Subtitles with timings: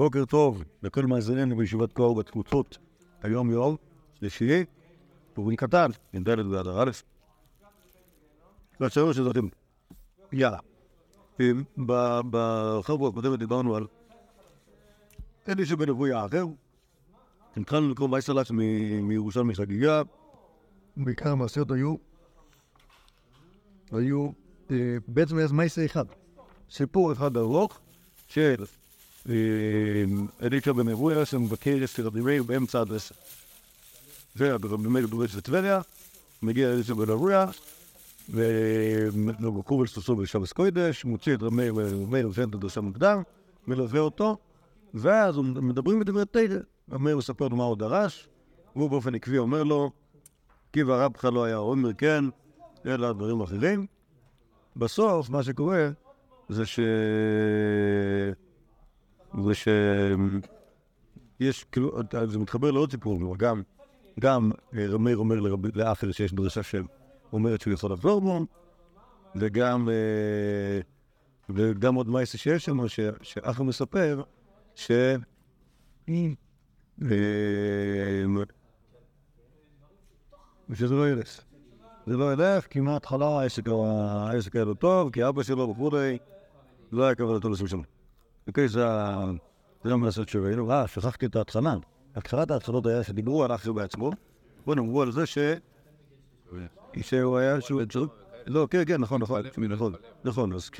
[0.00, 2.78] בוקר טוב לכל מאזיננו בישיבת קור בתפוצות.
[3.22, 3.76] היום יום
[4.14, 4.64] שלישי,
[5.34, 6.90] פורים קטן, עם ד' באדר א'.
[8.80, 9.36] והשלוש הזאת,
[10.32, 10.58] יאללה.
[12.30, 13.86] בחברה הקודמת דיברנו על
[15.78, 16.44] בן אבוי האחר.
[17.56, 18.50] התחלנו לקרוא מייסלש
[19.02, 20.02] מירושלמי חגיגה.
[20.96, 21.94] בעיקר המעשיות היו,
[23.92, 24.28] היו
[24.70, 24.76] אה,
[25.08, 26.04] בעצם היה מייסה אחד.
[26.70, 27.80] סיפור אחד ארוך
[28.26, 28.64] של
[30.42, 33.14] אלישע בן אבויה שמבקר את רבי באמצע הדרסה.
[34.36, 35.80] ורבי מאיר דורש לטבריה,
[36.42, 37.46] מגיע אלישע בן אבויה,
[38.28, 41.70] וקובל סוסו בשבס קוידש, מוציא את רבי
[42.08, 43.22] מאיר את הדרסה מוקדם,
[43.66, 44.36] מלווה אותו,
[44.94, 48.28] ואז מדברים בדברי תרא, מאיר מספר לו מה הוא דרש,
[48.76, 49.90] והוא באופן עקבי אומר לו,
[50.72, 52.24] כי והרבך לא היה אומר כן,
[52.86, 53.86] אלא דברים אחרים.
[54.76, 55.90] בסוף, מה שקורה
[56.48, 56.80] זה ש...
[59.38, 59.52] זה.
[61.40, 61.98] יש, כאילו,
[62.28, 63.62] זה מתחבר לעוד סיפור, כלומר, גם,
[64.20, 68.46] גם רמיר אומר לרב, לאחר שיש דרישה שאומרת שהוא יכול לחזור בו,
[69.36, 69.88] וגם,
[71.50, 72.78] וגם עוד מייסה שיש שם,
[73.22, 74.22] שאחר מספר,
[74.74, 74.90] ש...
[80.68, 81.40] ושזה לא ילך.
[82.06, 83.68] זה לא ילך, כי מההתחלה העסק
[84.54, 86.18] היה לא טוב, כי אבא שלו וכולי,
[86.92, 87.80] לא היה כוונתו לשום שם.
[88.50, 88.84] אוקיי, זה
[89.84, 90.70] המעשה שראינו.
[90.72, 91.74] אה, שכחתי את ההתחלה.
[92.16, 94.10] התחלת ההתחלות היה שדיברו על אחר בעצמו.
[94.64, 95.38] בואו נאמרו על זה ש...
[97.00, 97.82] שהוא היה שהוא...
[98.46, 99.92] לא, כן, כן, נכון, נכון, נכון,
[100.24, 100.52] נכון.
[100.52, 100.70] אז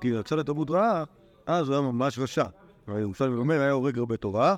[0.00, 1.04] כאילו יצא לתלמוד רעה,
[1.46, 2.44] אז הוא היה ממש רשע.
[2.88, 4.54] ירושלים אומר, היה הורג הרבה תורה.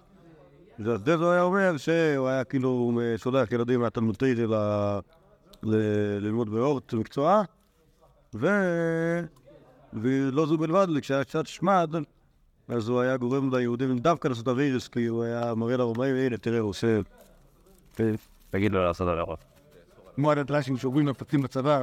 [0.78, 5.00] וזה זה היה אומר שהוא היה כאילו שולח ילדים מהתלמוד תרא
[6.20, 7.42] ללמוד באורט מקצוע,
[9.92, 11.94] ולא זו בלבד, כשהיה קצת שמד,
[12.69, 16.59] אז הוא היה גורם ליהודים דווקא לעשות אווירס, כי הוא היה מראה לרומאים, הנה, תראה,
[16.59, 17.00] הוא עושה...
[18.50, 19.27] תגיד לו לעשות עליו.
[20.14, 21.83] כמו הנטרשים שעוברים מפצים בצבא,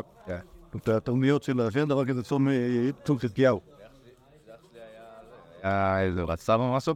[0.76, 2.48] את התרמיות של שאין דבר כזה צום
[3.20, 3.62] חזקיהו.
[5.62, 6.96] היה איזה רצה או משהו?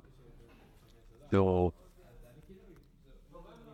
[1.30, 1.72] תראו,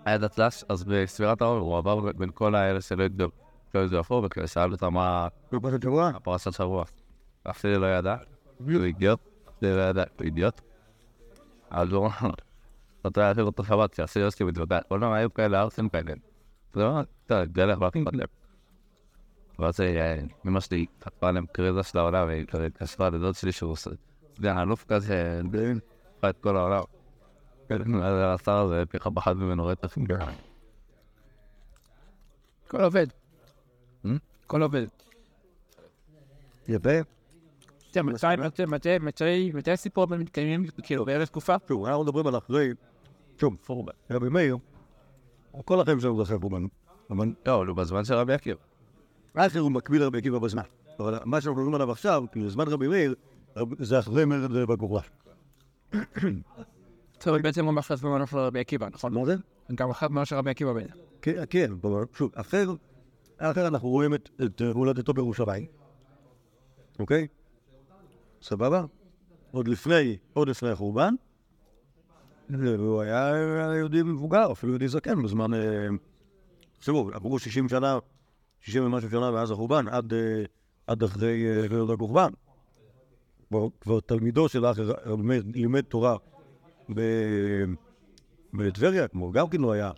[0.06, 3.30] היה דתל"ש, אז בספירת העול הוא עבר בין כל האלה שלא יגדול.
[3.72, 5.28] כאילו זה אפור, ושאל אותה מה...
[5.50, 6.12] פרשת שבוע?
[6.24, 6.84] פרשת שבוע.
[7.44, 8.16] אח שלי לא ידע,
[8.60, 9.20] הוא אידיוט,
[9.64, 10.62] זה לא ידע, הוא אידיוט.
[11.70, 12.10] אז הוא
[13.06, 14.80] רצה להעביר אותו שבת, שעשי יוסי מתוודע.
[14.82, 16.14] כל הזמן היו כאלה ארסים כאלה.
[16.74, 18.28] זה לא, אתה יודע לך, ואחים בלב.
[19.60, 19.80] ואז
[20.46, 23.92] אמא שלי כתבה להם קריזה של העולם, והיא כזה קשרה לדוד שלי שהוא עושה.
[23.92, 25.42] אתה יודע, אלוף כזה,
[26.30, 26.84] את כל העולם.
[28.34, 29.98] השר הזה, פי פחד ממנו רצח.
[32.68, 33.08] הכל עובד.
[34.46, 34.88] הכל עובד.
[36.68, 36.90] יפה.
[36.90, 37.10] מתי,
[38.02, 41.56] מתי, הסיפור בין מתקיימים, כאילו, באיזה תקופה?
[41.68, 42.70] שוב, אנחנו מדברים על אחרי,
[43.38, 43.58] שוב,
[44.12, 44.58] רבי מאיר,
[45.66, 46.38] כל החיים שלנו זה אחרי.
[47.10, 48.60] אבל לא, נו, בזמן של רבי עקיבא.
[49.34, 50.64] אחר הוא מקביל לרבי עקיבא בזמן.
[51.00, 53.16] אבל מה שאנחנו מדברים עליו עכשיו, כאילו, זמן רבי מאיר,
[53.80, 55.00] זה אחרי מרד כוכבא.
[57.18, 59.14] טוב, בעצם הוא ממש זמן של רבי עקיבא, נכון?
[59.14, 59.36] מה זה?
[59.76, 60.94] גם אחד מה של רבי עקיבא בעצם.
[61.22, 61.72] כן, כן,
[62.18, 62.70] שוב, אחר,
[63.38, 64.30] אחר אנחנו רואים את
[64.74, 65.66] הולדתו בירושלים,
[67.00, 67.28] אוקיי?
[68.44, 68.86] סבבה?
[69.52, 71.16] עוד לפני, עוד לפני החורבן,
[72.50, 73.32] והוא היה
[73.78, 75.54] יהודי מבוגר, אפילו יהודי זקן בזמן...
[75.54, 75.88] אה,
[76.78, 78.00] תחשבו, עברו 60 שנה,
[78.62, 80.44] 60 ומשהו שנה מאז החורבן, עד, אה,
[80.88, 82.30] עד אחרי מרד החורבן.
[83.82, 84.92] כבר, תלמידו של האחר
[85.54, 86.18] לימד תורה
[88.54, 89.92] בטבריה, כמו גם כן לא היה.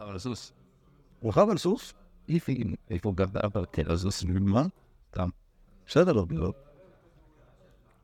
[0.00, 0.52] על סוס.
[1.20, 1.94] הוא רכב על סוס?
[2.90, 3.12] איפה
[3.44, 4.24] אבל תל סוס?
[4.24, 4.66] מה?
[5.88, 6.52] בסדר, לא, לא.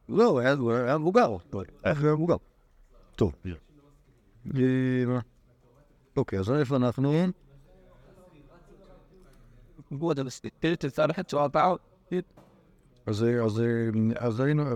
[0.09, 1.37] לא, הוא היה- מבוגר.
[1.85, 2.37] איך הוא היה מבוגר?
[3.17, 3.33] טוב.
[4.57, 4.61] אה,
[6.17, 7.13] אוקיי, אז איפה אנחנו?
[13.07, 13.25] אז,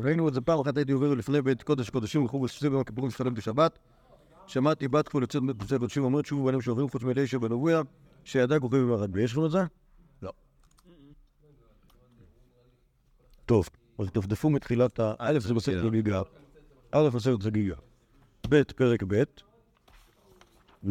[0.04, 3.10] ראינו, את זה פעם אחת הייתי עובר לפני בית קודש קודשים וחוג וסוסים ביום הכיפורים
[3.10, 3.78] שחלם בשבת.
[4.46, 7.02] שמעתי בת קפול יוצאת מבית קודשים אומרת שוב בנים שעוברים חוץ
[7.38, 7.82] בן אבויה
[8.24, 9.22] שידע כוכבים במרד בי.
[9.22, 9.58] יש לכם את זה?
[10.22, 10.32] לא.
[13.48, 13.68] טוב,
[13.98, 15.14] אז דפדפו מתחילת ה...
[15.18, 16.22] א' זה בסרט חגיגה.
[16.92, 17.74] א' בסרט חגיגה.
[18.48, 19.22] ב' פרק ב'.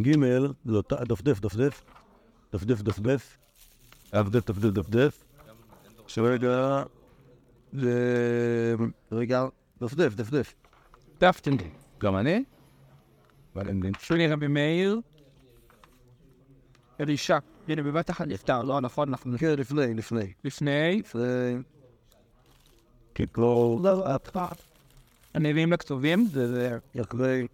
[0.01, 0.15] ג'
[0.65, 1.83] לא, דפדף דפדף.
[2.53, 3.37] דפדף דפדף.
[4.13, 5.23] דפדף דפדף דפדף.
[6.07, 6.83] שרגע...
[7.73, 8.75] זה...
[9.11, 9.45] רגע,
[9.81, 10.53] דפדף דפדף.
[11.21, 11.55] דפטן.
[11.99, 12.43] גם אני?
[13.99, 15.01] שלי רבי מאיר.
[17.01, 17.37] אלישע.
[17.67, 20.33] הנה, בבת אחת נפטר, לא נכון, אנחנו כן, לפני, לפני.
[20.43, 21.01] לפני.
[21.05, 21.57] לפני...
[23.17, 23.79] כן, לא...
[23.83, 24.05] לא,
[25.33, 26.77] הנביאים לכתובים, זה זה.
[27.01, 27.47] אחרי,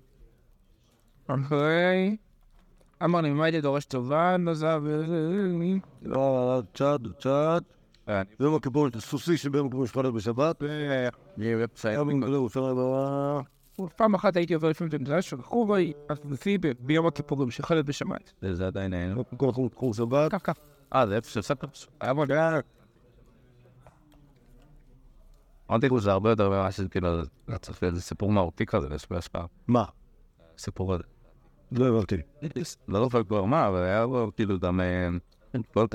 [1.28, 2.18] אחרי...
[3.04, 4.84] אמר לי, מה הייתי דורש טובה, נזב,
[6.02, 7.64] לא, צ'אד, צ'אד,
[8.08, 10.64] אני ביום הכיפור, סוסי שביום הכיפור חלק בשבת,
[13.96, 17.86] פעם אחת הייתי עובר לפעמים את המדינה, שכחו בי, אז לפי ב- ביום הכיפורים, שחלת
[17.86, 18.22] בשמיים.
[18.42, 19.24] זה עדיין היינו.
[19.38, 20.56] כל חור חור שבת, כך, כך.
[20.96, 21.68] אה, זה איפה שהפסקת?
[22.02, 22.60] היה מאוד היה...
[25.74, 28.88] אמרתי כאילו זה הרבה יותר ממה שזה כאילו, זה צריך להיות איזה סיפור מהותי כזה,
[28.96, 29.46] יש לו השפעה.
[29.68, 29.86] מה?
[30.58, 31.04] סיפור הזה.
[31.72, 32.16] לא הבנתי.
[32.88, 34.80] לא זוכר כבר מה, אבל היה לו כאילו גם...
[35.54, 35.88] לא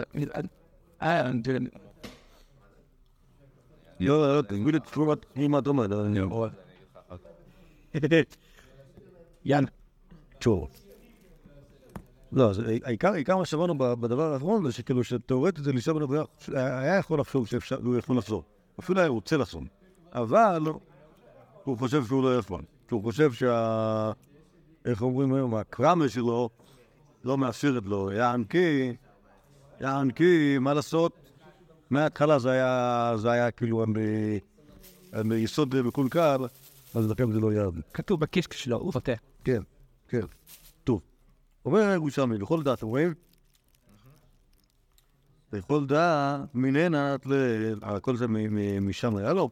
[4.00, 6.20] לא, לא, תסביר לי תשומת מה אתה אומר, אני
[9.44, 9.68] יאללה.
[10.38, 10.68] טוב.
[12.32, 16.22] לא, אז העיקר, העיקר מה שאמרנו בדבר האחרון זה שכאילו שתאורטית זה לישון בנבואה,
[16.54, 18.57] היה יכול לחשוב שהוא יכול לחזור.
[18.80, 19.62] אפילו היה רוצה לחזור.
[20.12, 20.62] אבל
[21.64, 22.62] הוא חושב שהוא לא יכול.
[22.90, 24.12] הוא חושב שה...
[24.84, 25.54] איך אומרים היום?
[25.54, 26.50] הקרמה שלו
[27.24, 28.12] לא מאפשרת לו.
[28.12, 28.92] יען כי...
[29.80, 31.12] יען כי, מה לעשות?
[31.90, 34.38] מההתחלה זה היה, זה היה כאילו עם, אה,
[35.20, 36.40] עם יסוד מקולקל,
[36.94, 37.80] אז לכן זה לא יעד.
[37.94, 39.14] כתוב בקישק שלו, הוא חוטא.
[39.44, 39.62] כן,
[40.08, 40.20] כן.
[40.84, 41.00] טוב.
[41.64, 43.14] אומר הירושלמי, לכל דעת, רואים?
[45.52, 47.32] לכל דעת, מנהנת ל...
[47.84, 48.26] אה, כל זה
[48.80, 49.50] משם היה לו.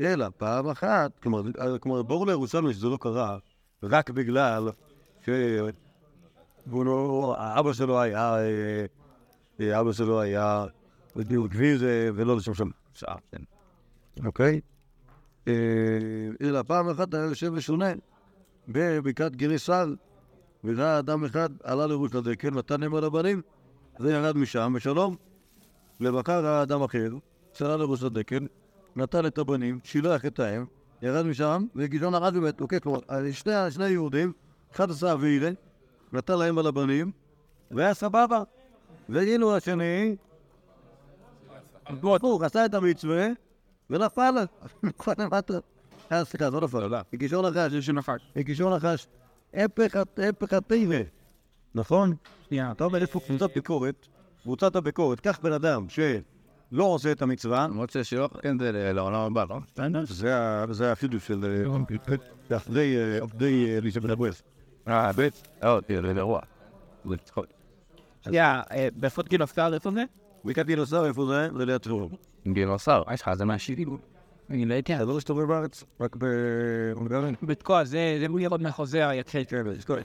[0.00, 3.38] אלא פעם אחת, כלומר, ברור לירושלמי שזה לא קרה
[3.82, 4.68] רק בגלל
[5.26, 5.28] ש...
[6.66, 7.36] והוא לא...
[7.38, 8.36] אבא שלו היה...
[9.60, 10.66] אה, אבא שלו היה...
[11.16, 11.80] בדיוק גביר
[12.14, 12.70] ולא לשם שם.
[12.94, 13.42] שעה, כן.
[14.24, 14.60] אוקיי?
[15.48, 15.52] אה,
[16.42, 17.92] אלא פעם אחת היה יושב ושונה
[18.68, 19.96] בבקעת גריסל,
[20.64, 23.42] וראה אדם אחד עלה לראש לדקל, נתן הם על הבנים,
[23.98, 25.16] זה ירד משם בשלום.
[26.00, 27.08] לבקר ראה אדם אחר,
[27.52, 28.46] צלה לראש הדקל,
[28.96, 30.64] נטל את הבנים, שילח את האם,
[31.02, 32.60] ירד משם, וגיזון הרד ומת.
[32.60, 32.98] אוקיי, כלומר,
[33.32, 34.32] שני, שני יהודים,
[34.74, 35.50] אחד עשה אבירה,
[36.12, 37.10] נטל להם על הבנים,
[37.70, 38.42] והיה סבבה.
[39.08, 40.16] ואילו השני,
[42.00, 43.26] הוא עשה את המצווה,
[43.90, 44.34] ונפל,
[44.82, 45.54] נפל למטה.
[46.12, 46.94] אה, סליחה, לא נפל.
[47.12, 48.16] הגישון נחש, זה שנפל.
[48.36, 49.06] הגישון נחש.
[49.54, 50.98] הפך הט- הפך הטבע.
[51.74, 52.14] נכון?
[52.48, 52.72] שנייה.
[52.72, 54.06] אתה אומר, יש פה קבוצת ביקורת,
[54.42, 59.44] קבוצת הביקורת, קח בן אדם שלא עושה את המצווה, למרות ששיוך, כן, זה לעולם הבא,
[59.48, 59.58] לא?
[60.70, 61.44] זה החידוש של...
[61.44, 62.16] אה,
[62.48, 64.42] זה אחרי אה, עובדי אה, בן אבואס.
[64.88, 65.48] אה, בית.
[65.62, 66.40] לא, תראה, זה אירוע.
[67.04, 67.46] זה צחוק.
[68.24, 70.04] שנייה, אה, באפות גינוסר, איפה זה?
[70.44, 71.48] בקעת גינוסר, איפה זה?
[71.58, 72.10] זה ליד טרור.
[72.52, 73.98] גינוסר, יש לך, זה מהשבעים.
[74.50, 74.98] אני לא יודע.
[74.98, 77.32] זה לא מסתובב בארץ, רק בהונגריה.
[77.42, 79.46] בתקוע, זה זה הוא ירד מהחוזה היחיד.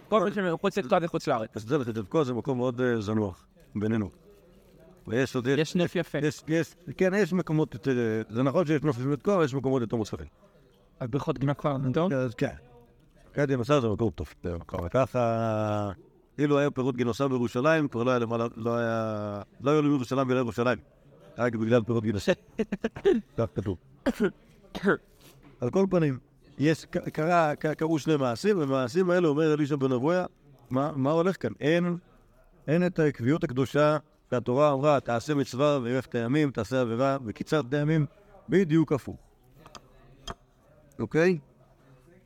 [0.10, 1.50] כל מה שמחוץ לתקוע זה חוץ לארץ.
[1.56, 3.46] אז זה לך, תבקוע זה מקום מאוד אה, זנוח
[3.76, 4.23] בינינו.
[5.08, 5.48] ויש עוד...
[5.48, 6.18] יש נף יפה.
[6.18, 8.22] יש, יש, כן, יש מקומות יותר...
[8.30, 10.28] זה נכון שיש נופש בתקוע, אבל יש מקומות יותר מוצלחים.
[11.00, 12.12] אז בריכות גינה כבר נדון?
[12.38, 12.56] כן.
[13.32, 14.34] קדימה מסע זה מקום טוב.
[14.44, 14.90] זה מקום.
[14.90, 15.92] ככה,
[16.38, 19.42] אילו היה פירות גינוסר בירושלים, כבר לא היה למעלה, לא היה...
[19.62, 20.78] לא היו לירושלים ולא ירושלים.
[21.38, 22.32] רק בגלל פירות גינוסר.
[23.38, 23.78] כך כתוב.
[25.62, 26.20] על כל פנים,
[26.58, 30.26] יש, קרה, קרו שני מעשים, ובמעשים האלה אומר אלישע בן אבויה,
[30.70, 31.52] מה, מה הולך כאן?
[31.60, 31.98] אין,
[32.68, 33.98] אין את העקביות הקדושה
[34.34, 38.06] שהתורה אמרה, תעשה מצווה וירח הימים, תעשה עבירה וקיצרת הימים,
[38.50, 39.18] בדיוק הפוך.
[41.00, 41.40] אוקיי?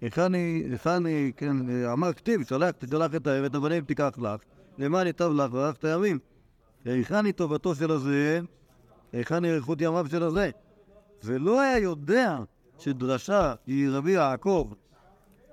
[0.01, 4.41] היכני, היכני, כן, אמר כתיב, שלח, תשלח את ואת הבנים תיקח לך,
[4.77, 6.19] למען ייטב לך וארך את הימים.
[6.85, 8.39] היכני טובתו של הזה,
[9.13, 10.49] היכני אריכות ימיו של הזה.
[11.23, 12.37] ולא היה יודע
[12.79, 14.71] שדרשה היא רבי יעקב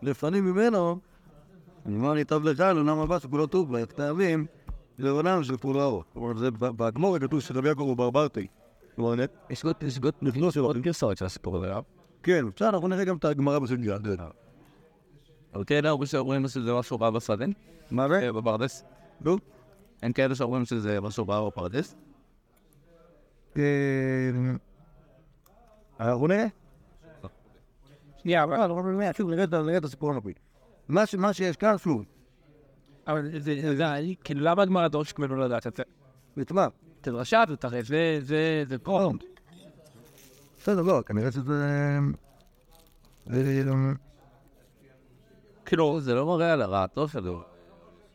[0.03, 1.01] לפנים ממנו,
[1.87, 4.47] למען ייטב לך, לעולם הבא שכולו טוב, וארך את הימים,
[4.99, 6.05] לעולם של כולו ארוך.
[6.13, 8.47] כלומר, זה בגמור כתוב שרבי יעקב הוא ברברתי.
[8.97, 9.15] כלומר,
[9.51, 9.77] יש עוד,
[10.83, 11.83] גרסאות של הסיפור הזה, לא?
[12.23, 13.97] כן, בסדר, אנחנו נראה גם את הגמרא בסוגיה.
[15.55, 17.45] אבל כן, אומרים שאומרים שזה משהו רע בשדה,
[17.91, 18.15] מה זה?
[18.27, 18.85] אה, בפרדס.
[19.21, 19.37] נו.
[20.03, 21.97] אין כאלה שאומרים שזה משהו רע בפרדס.
[23.57, 23.63] אה,
[26.01, 26.47] אנחנו נראה.
[28.23, 29.11] שנייה, אבל- אה, אנחנו נראה,
[29.79, 30.11] את הסיפור
[31.07, 32.05] ש- מה שיש כאן, שוב,
[33.07, 33.85] אבל זה, זה, זה,
[34.25, 35.83] כאילו למה הגמרא דורשת ממנו לדעת את זה?
[36.43, 36.69] את מה?
[37.01, 39.13] את הדרשה הזאת, הרי זה, זה, זה פה.
[40.61, 41.99] בסדר, לא, כנראה שזה...
[43.27, 43.63] זה-
[45.67, 47.43] כאילו, זה לא מראה על הרעתו שלו.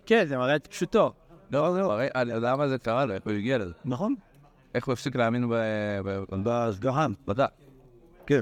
[0.06, 1.14] כן, זה מראה את פשוטו.
[1.52, 3.74] לא, זה מראה על למה זה קרה לו, איך הוא הגיע לזה.
[3.86, 4.16] נכון.
[4.76, 5.54] איך הוא הפסיק להאמין ב...
[6.06, 7.08] ב- בהשגחה.
[7.28, 7.46] בדע.
[8.26, 8.40] כן.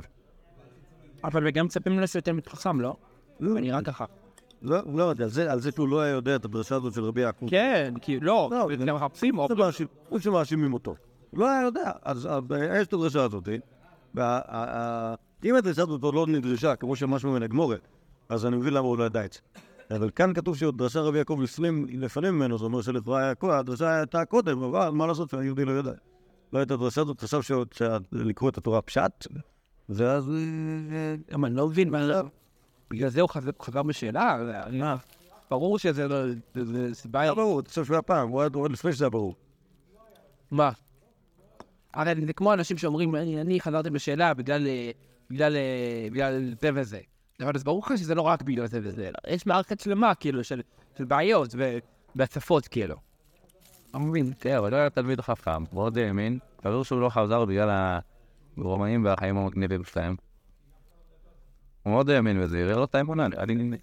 [1.24, 2.96] אבל גם מצפים ממנו שיותר מתחכם, לא?
[3.39, 4.06] נראה ככה.
[4.62, 7.46] לא, לא יודע, על זה- שהוא לא היה יודע את הדרשה הזאת של רבי יעקב.
[7.50, 9.48] כן, כי לא, לא, זה מחפשים, או...
[9.50, 10.96] זה מאשים- הוא שמאשימים אותו.
[11.34, 11.92] לא היה יודע.
[12.04, 12.44] אז אז
[12.82, 13.50] יש את הדרשה הזאת.
[15.46, 17.88] אם הדריסת אותו לא נדרשה, כמו שמשהו מן הגמורת,
[18.30, 19.40] אז אני מבין למה הוא לא ידע את זה.
[19.96, 24.26] אבל כאן כתוב שדרשה רבי יעקב לפנים, ממנו, זאת אומרת שלכאורה היה כוח, הדרשה הייתה
[24.26, 25.92] קודם, אבל מה לעשות שהיהודי לא ידע.
[26.54, 27.42] לא הייתה דרשה הזאת, חשב
[27.74, 29.28] שלקרוא את התורה פשט,
[29.90, 30.30] ואז...
[30.30, 32.14] אה, אבל אני לא מבין מה זה...
[32.89, 33.51] בגלל זה הוא חזר-
[33.84, 34.38] בשאלה?
[35.50, 36.27] ברור שזה לא...
[36.53, 37.22] זה- זה סיבה...
[37.22, 39.36] היה ברור, חושב שהוא היה פעם, הוא היה עוד לפני שזה היה ברור.
[40.51, 40.72] מה?
[41.94, 44.91] הרי זה כמו אנשים שאומרים, אני, אני חזרתי בשאלה בגלל, אה,
[45.29, 47.00] בגלל, אה, בגלל זה וזה.
[47.41, 50.44] אבל אז ברור לך שזה לא רק בגלל זה וזה, אלא יש מערכת שלמה, כאילו,
[50.44, 50.62] של,
[50.98, 51.56] של בעיות
[52.15, 52.96] והצפות, כאילו.
[53.96, 58.00] אני מבין, כן, אבל לא היה תלמיד חכם, מאוד האמין, ברור שהוא לא חזר בגלל
[58.58, 60.15] הרומאים והחיים המגניבים שלהם.
[61.88, 63.77] הוא מאוד האמין בזה, הראה לו את האמונה, נראה לי...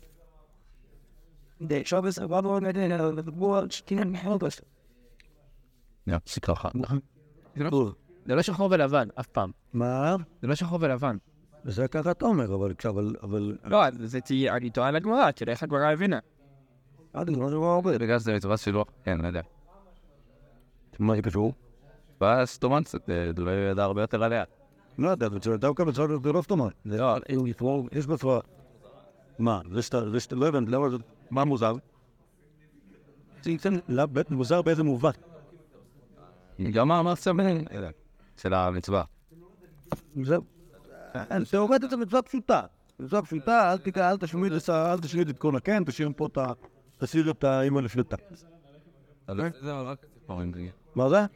[7.56, 7.92] זה לא,
[8.26, 9.50] זה לא שחור ולבן, אף פעם.
[9.72, 10.16] מה?
[10.42, 11.16] זה לא שחור ולבן.
[11.64, 12.74] זה ככה אתה אומר, אבל...
[12.84, 13.16] אבל...
[13.22, 13.56] אבל...
[13.64, 16.18] לא, זה תהיה, אני טועה לגמרא, תראה איך הגמרא הבינה.
[17.94, 17.98] לא.
[17.98, 19.42] בגלל שזה מצווה שלו, כן, לא יודע.
[20.98, 21.52] מה זה קשור?
[22.20, 24.44] ואז קצת, אה, הוא לא ידע הרבה יותר עליה.
[24.98, 26.68] לא יודע, דווקא בצד זה לא סתומה.
[26.84, 27.16] לא,
[27.92, 28.40] יש בצורה.
[29.38, 30.00] מה, זה שאתה,
[30.32, 30.96] לא הבנתי, למה זה,
[31.30, 31.74] מה מוזר?
[33.42, 35.10] זה ייתן, לא, בית- מוזר באיזה מובן.
[36.72, 37.64] גם מה אמר סמן?
[38.36, 39.04] של המצווה.
[40.22, 40.36] זה,
[41.50, 42.60] תאורטית זו מצווה פשוטה.
[43.00, 46.52] מצווה פשוטה, אל תשמיד, את את כל הקן, תשאיר פה את ה...
[46.98, 48.16] תשאיר את האימא סיפורים.
[50.94, 51.26] מה זה?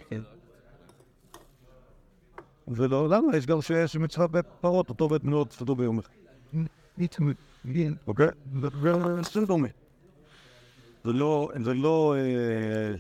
[2.71, 3.37] ולא, למה?
[3.37, 6.13] יש גם שיש מצווה בפרות, אותו בית מנועות תפתו ביום אחד.
[8.07, 8.29] אוקיי?
[9.33, 9.69] זה דומה.
[11.05, 12.15] זה לא, זה לא...
[12.17, 12.95] אה,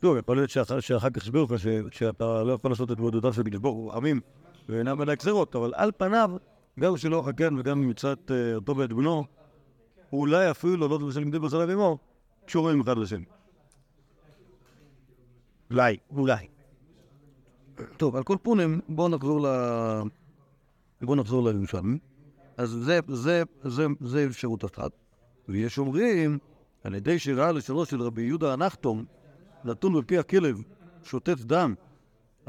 [0.00, 3.92] טוב, יכול להיות שאחר כך הסבירו לך שאתה לא יכול לעשות את עבודותיו של הוא
[3.92, 4.20] עמים
[4.68, 6.30] ואינם אלא גזירות, אבל על פניו,
[6.80, 9.24] גם שלא חכן וגם מצד אה, אותו בית בנו,
[10.12, 11.98] אולי אפילו לא בשל גדי בשר אבימו,
[12.46, 13.24] קשורים אחד לשני.
[15.70, 16.57] אולי, אולי.
[17.96, 19.46] טוב, על כל פונים, בואו נחזור ל...
[21.02, 21.98] בואו נחזור לירושלמים.
[22.56, 24.90] אז זה, זה, זה, זה אפשרות אחת.
[25.48, 26.38] ויש אומרים,
[26.84, 29.04] על ידי שראה לשונו של רבי יהודה הנחתום,
[29.64, 30.62] נתון בפי הכלב,
[31.02, 31.74] שותת דם,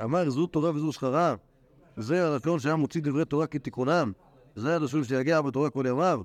[0.03, 1.35] אמר זו תורה וזו שכרה,
[1.97, 4.11] זה הלשון שהיה מוציא דברי תורה כתיקונם,
[4.55, 6.21] זה הלשון שיגיע בתורה כל ימיו,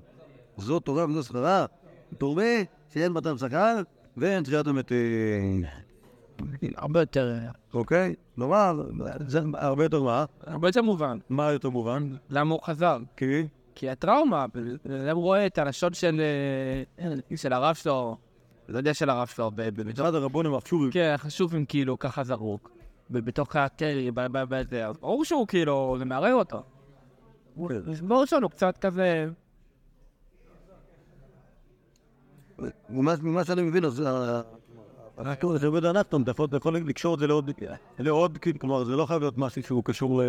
[0.57, 1.65] זו תורה וזו שכרה,
[2.19, 2.41] דומה
[2.93, 3.81] שאין מתן שכר
[4.17, 5.63] ואין תחיית המתים.
[6.75, 7.33] הרבה יותר,
[7.73, 8.15] אוקיי?
[8.35, 8.83] כלומר,
[9.27, 10.25] זה הרבה יותר מה?
[10.47, 11.17] הרבה יותר מובן.
[11.29, 12.15] מה יותר מובן?
[12.29, 12.97] למה הוא חזר?
[13.17, 13.47] כי?
[13.75, 14.45] כי הטראומה,
[15.11, 16.21] הוא רואה את הלשון של,
[16.99, 18.17] אה, של הרב שלו,
[18.67, 20.91] לא יודע של הרב שלו, ב- ב- בתוך, אחד הרבונים החשובים.
[20.91, 22.71] כן, החשובים כאילו ככה זרוק,
[23.09, 24.11] ב- בתוך הקרי,
[24.85, 26.63] אז ברור שהוא כאילו, זה מערער אותו.
[28.01, 29.27] ברור שהוא קצת כזה,
[32.89, 34.03] ממה ממה שאני מבין, אז...
[35.57, 37.51] זה עובד אנחנו, אתה יכול- אתה יכול לקשור את זה לעוד,
[37.99, 40.25] לעוד, כלומר, זה לא חייב להיות משהו שהוא קשור ל...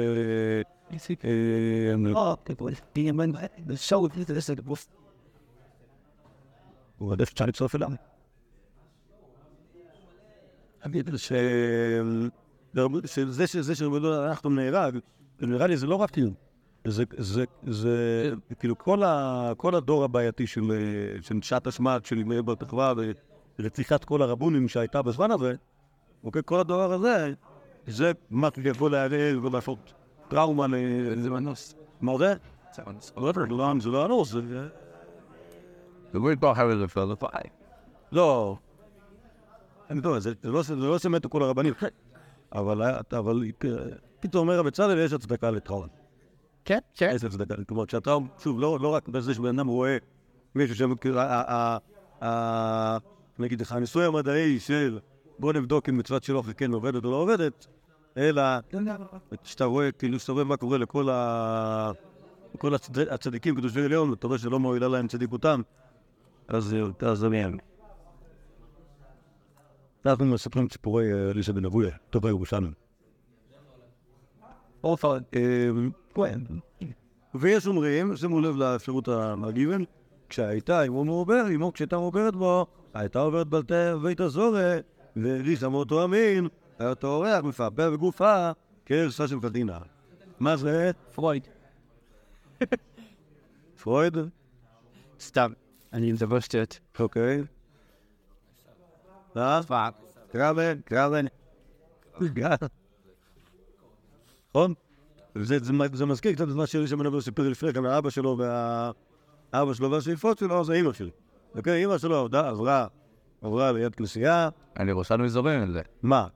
[6.99, 7.89] הוא עדיף שאפשר לצרוף אליו.
[13.47, 14.99] שזה שרבנו אנחנו נהרג,
[15.41, 16.31] נראה לי זה לא רק כאילו,
[16.85, 22.19] זה, זה, זה, כאילו כל, ה, כל הדור הבעייתי של, אה, של שעת השמעת של
[22.19, 22.93] ימי בר תחווה
[23.59, 25.55] ורציחת כל הרבונים שהייתה בזמן הזה,
[26.25, 27.33] אוקיי, כל הדור הזה,
[27.87, 29.93] זה משהו שיכול לערער ולעשות
[30.29, 30.75] טראומה ל...
[31.23, 31.75] זה מנוס.
[32.01, 32.35] מה זה?
[33.17, 34.41] לא, לא, זה לא אנוס, זה...
[36.13, 37.43] זה לא יתברך על זה פלא פאי.
[38.13, 38.57] לא.
[39.91, 41.75] אני טועה, זה זה לא ש- זה שמתו כל הרבנים.
[42.53, 42.83] אבל
[44.21, 45.87] פתאום אומר הבצלאל, יש הצדקה לטראומה.
[46.65, 47.13] כן, כן.
[47.15, 47.65] יש הצדקה.
[47.69, 49.97] כלומר, כשהטראומה, שוב, לא לא רק בזה שבן אדם רואה
[50.55, 50.75] מישהו
[52.23, 52.97] ה-
[53.39, 54.99] נגיד לך, הניסוי המדעי של
[55.39, 57.67] בוא נבדוק אם מצוות שלו כן עובדת או לא עובדת,
[58.17, 58.43] אלא
[59.45, 61.91] כשאתה רואה, כאילו, שאתה רואה מה קורה לכל ה...
[62.59, 65.61] כל הצד- הצדיקים קדושי עליון, ואתה רואה שלא מועילה להם צדיקותם,
[66.49, 67.57] אז זה- מהם.
[70.07, 72.73] אנחנו מספרים סיפורי אה, אלישע בן אבויה, טוב הירושלמים.
[76.15, 76.41] כן.
[77.35, 79.85] ויש אומרים, שימו לב לאפשרות המגיבל,
[80.29, 82.67] כשהייתה אמו מעובר, אמו כשהייתה מעוברת בו,
[82.99, 83.47] הייתה עוברת
[84.03, 84.79] בית הזורי,
[85.17, 86.49] והריחה מאותו המין,
[86.79, 88.51] היה אורח מפעפע בגופה,
[88.87, 89.79] כערסה של קדינה.
[90.41, 90.91] מה זה?
[91.15, 91.49] פרויד.
[93.83, 94.17] פרויד?
[95.21, 95.53] סתם.
[95.93, 96.81] אני מדבר שטויות.
[96.99, 97.43] אוקיי.
[99.37, 99.61] אה?
[100.33, 101.25] קראבן, קראבן.
[104.51, 104.75] נכון?
[105.35, 105.73] זה,
[106.07, 106.65] מזכיר קצת את מה
[106.97, 108.91] בן אברהם סיפר לפני כן, האבא שלו וה...
[109.53, 111.11] האבא שלו והשאיפות שלו, זה אימא שלי.
[111.57, 112.87] אוקיי, אימא שלו עבדה, עברה,
[113.43, 115.83] עברה ליד כנסייה, אני ירושלמי זורם עם זה.
[116.03, 116.27] מה?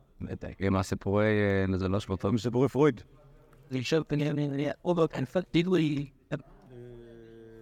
[0.58, 1.26] עם הסיפורי,
[1.72, 3.00] אה, זה לא פרויד.
[3.70, 6.06] להישאר פניה, אובר כנפת דידוי.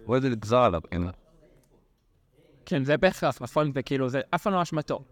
[0.05, 1.01] רואה את זה נגזר עליו, כן.
[2.65, 3.71] כן, זה בהכרח, נכון?
[3.73, 5.03] זה כאילו, זה אף פעם לא אשמתו.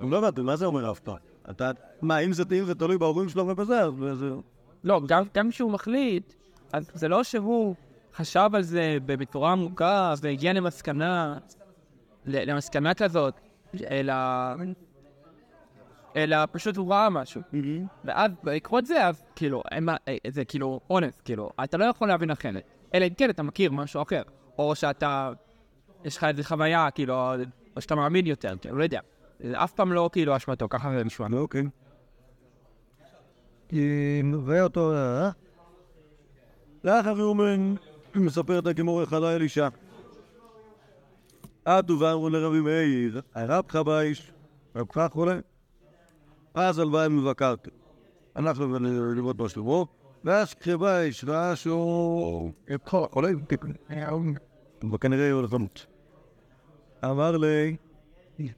[0.00, 1.16] אני לא הבנתי, מה זה אומר אף פעם?
[1.50, 1.70] אתה,
[2.02, 2.44] מה, אם זה,
[2.78, 4.30] תלוי בהורים שלו ובזה, אז זה...
[4.84, 6.34] לא, גם, גם כשהוא מחליט,
[6.72, 7.74] אז זה לא שהוא
[8.16, 11.38] חשב על זה בצורה עמוקה והגיע למסקנה,
[12.26, 13.40] למסקנה כזאת,
[13.90, 14.14] אלא,
[16.16, 17.40] אלא פשוט הוא ראה משהו.
[18.04, 19.62] ואז בעקבות זה, אז כאילו,
[20.28, 22.62] זה כאילו אונס, כאילו, אתה לא יכול להבין אחרת.
[22.94, 24.22] אלא אם כן אתה מכיר משהו אחר,
[24.58, 25.32] או שאתה,
[26.04, 27.34] יש לך איזו חוויה, כאילו,
[27.76, 29.00] או שאתה מאמין יותר, כאילו, לא יודע.
[29.40, 31.26] זה אף פעם לא כאילו אשמתו, ככה זה נשמע.
[31.32, 31.62] אוקיי.
[34.44, 34.92] ואותו...
[34.94, 35.30] אה?
[36.84, 37.74] לאחר יומן
[38.26, 39.68] מספרת הגמור אחד אלישע.
[41.64, 44.32] עטו ואמרו לרבי מאיר, הרב חבייש,
[44.76, 45.38] רב כך חולה.
[46.54, 47.70] אז הלוואי מבקרתי.
[48.36, 49.82] לראות מה שלמה,
[50.24, 52.52] ואז חבייש ראה שהוא
[52.86, 53.28] חולה,
[54.92, 55.86] וכנראה הוא הולך למות.
[57.04, 57.76] אמר לי,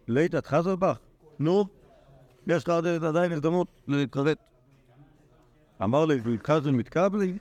[0.08, 0.98] ליטת חזרבך,
[1.38, 1.64] נו,
[2.46, 2.68] יש לך
[3.02, 4.38] עדיין- הזדמנות להתחרט.
[5.82, 7.38] אמר לי, ולקחת מתקבלי?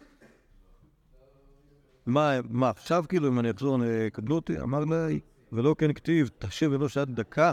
[2.05, 4.59] מה, מה עכשיו כאילו אם אני אחזור יקבלו אותי?
[4.59, 5.19] אמר לי,
[5.51, 7.51] ולא כן כתיב, תשב ולא שעת דקה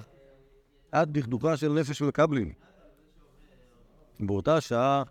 [0.92, 2.52] עד דכדוכה של נפש ולקבלי.
[4.20, 5.02] באותה שעה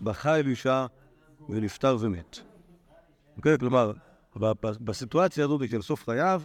[0.00, 0.86] בכה אלישע
[1.48, 2.38] ונפטר ומת.
[3.36, 3.58] אוקיי?
[3.58, 3.92] כלומר,
[4.60, 6.42] בסיטואציה הזאת של סוף חייו,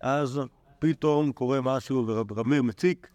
[0.00, 0.40] אז
[0.78, 3.08] פתאום קורה משהו ורב מאיר מציק,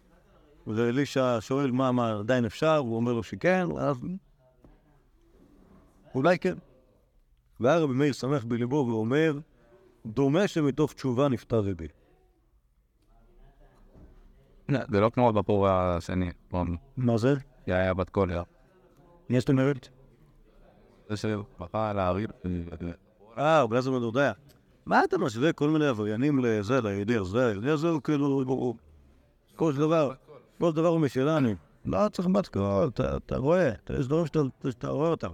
[0.67, 2.75] ואלישע שואל מה, מה, עדיין אפשר?
[2.77, 3.97] הוא אומר לו שכן, ואז...
[6.15, 6.55] אולי כן.
[7.59, 9.39] והיה רבי מאיר שמח בליבו ואומר,
[10.05, 11.87] דומה שמתוך תשובה נפטר רבי.
[14.69, 16.29] זה לא כמו בפור השני,
[16.97, 17.33] מה זה?
[17.67, 18.43] יאיה בת קולר.
[19.29, 19.89] יש את אומרת?
[21.09, 22.25] זה שבכה על הארי.
[23.37, 24.31] אה, אלעזר בן דודיה.
[24.85, 27.47] מה אתה משווה כל מיני עבריינים לזה, ליהודי הזה?
[27.47, 28.43] היהודי הזה הוא כאילו,
[29.55, 30.11] כל דבר,
[30.59, 31.49] כל דבר הוא משלנו.
[31.85, 35.29] לא צריך בת קול, אתה- רואה, יש דברים שאתה- רואה אותם.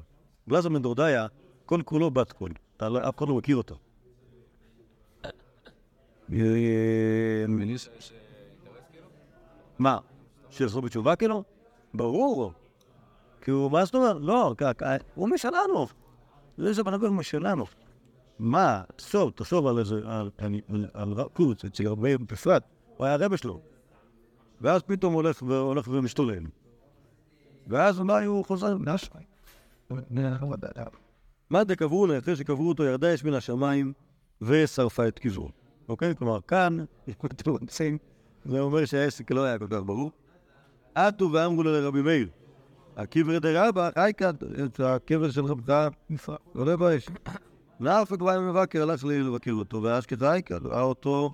[0.51, 1.27] אלעזר בן דודיה,
[1.65, 2.51] כל כולו בת קול.
[2.77, 3.75] אתה לא- אף אחד לא מכיר אותו.
[6.31, 7.45] אה,
[9.79, 9.97] מה?
[10.49, 11.43] שיחזור בתשובה כאילו?
[11.93, 12.51] ברור.
[13.47, 14.15] הוא, מה זאת אומרת?
[14.19, 14.53] לא,
[15.15, 15.87] הוא משלנו.
[16.57, 17.65] זה איזה אדם משלנו.
[18.39, 18.83] מה?
[18.95, 20.29] תחשוב, תחשוב על איזה, על-
[21.33, 22.63] קורץ, אצל רב מאיר בפרט,
[22.97, 23.61] הוא היה הרבה שלו.
[24.61, 26.43] ואז פתאום הוא הולך והולך ומשתולל.
[27.67, 29.23] ואז אולי הוא חוזר, לאשראי.
[31.49, 33.93] מה דקברו לה, אחרי שקברו אותו, ירדה אש מן השמיים
[34.41, 35.49] ושרפה את קברו.
[35.89, 36.15] אוקיי?
[36.15, 36.77] כלומר, כאן,
[37.07, 37.97] אם אתם רוצים,
[38.45, 40.11] זה אומר שהעסק לא היה כל כך ברור.
[40.95, 42.27] עטו ואמרו לו לרבי מאיר,
[42.97, 43.89] הקבר דרבא,
[44.65, 45.87] את הקבר של רבך,
[46.53, 47.07] עולה באש.
[47.81, 51.33] ואף כבר מבקר הלך לי לבקר אותו, ואז כחייקה, ראה אותו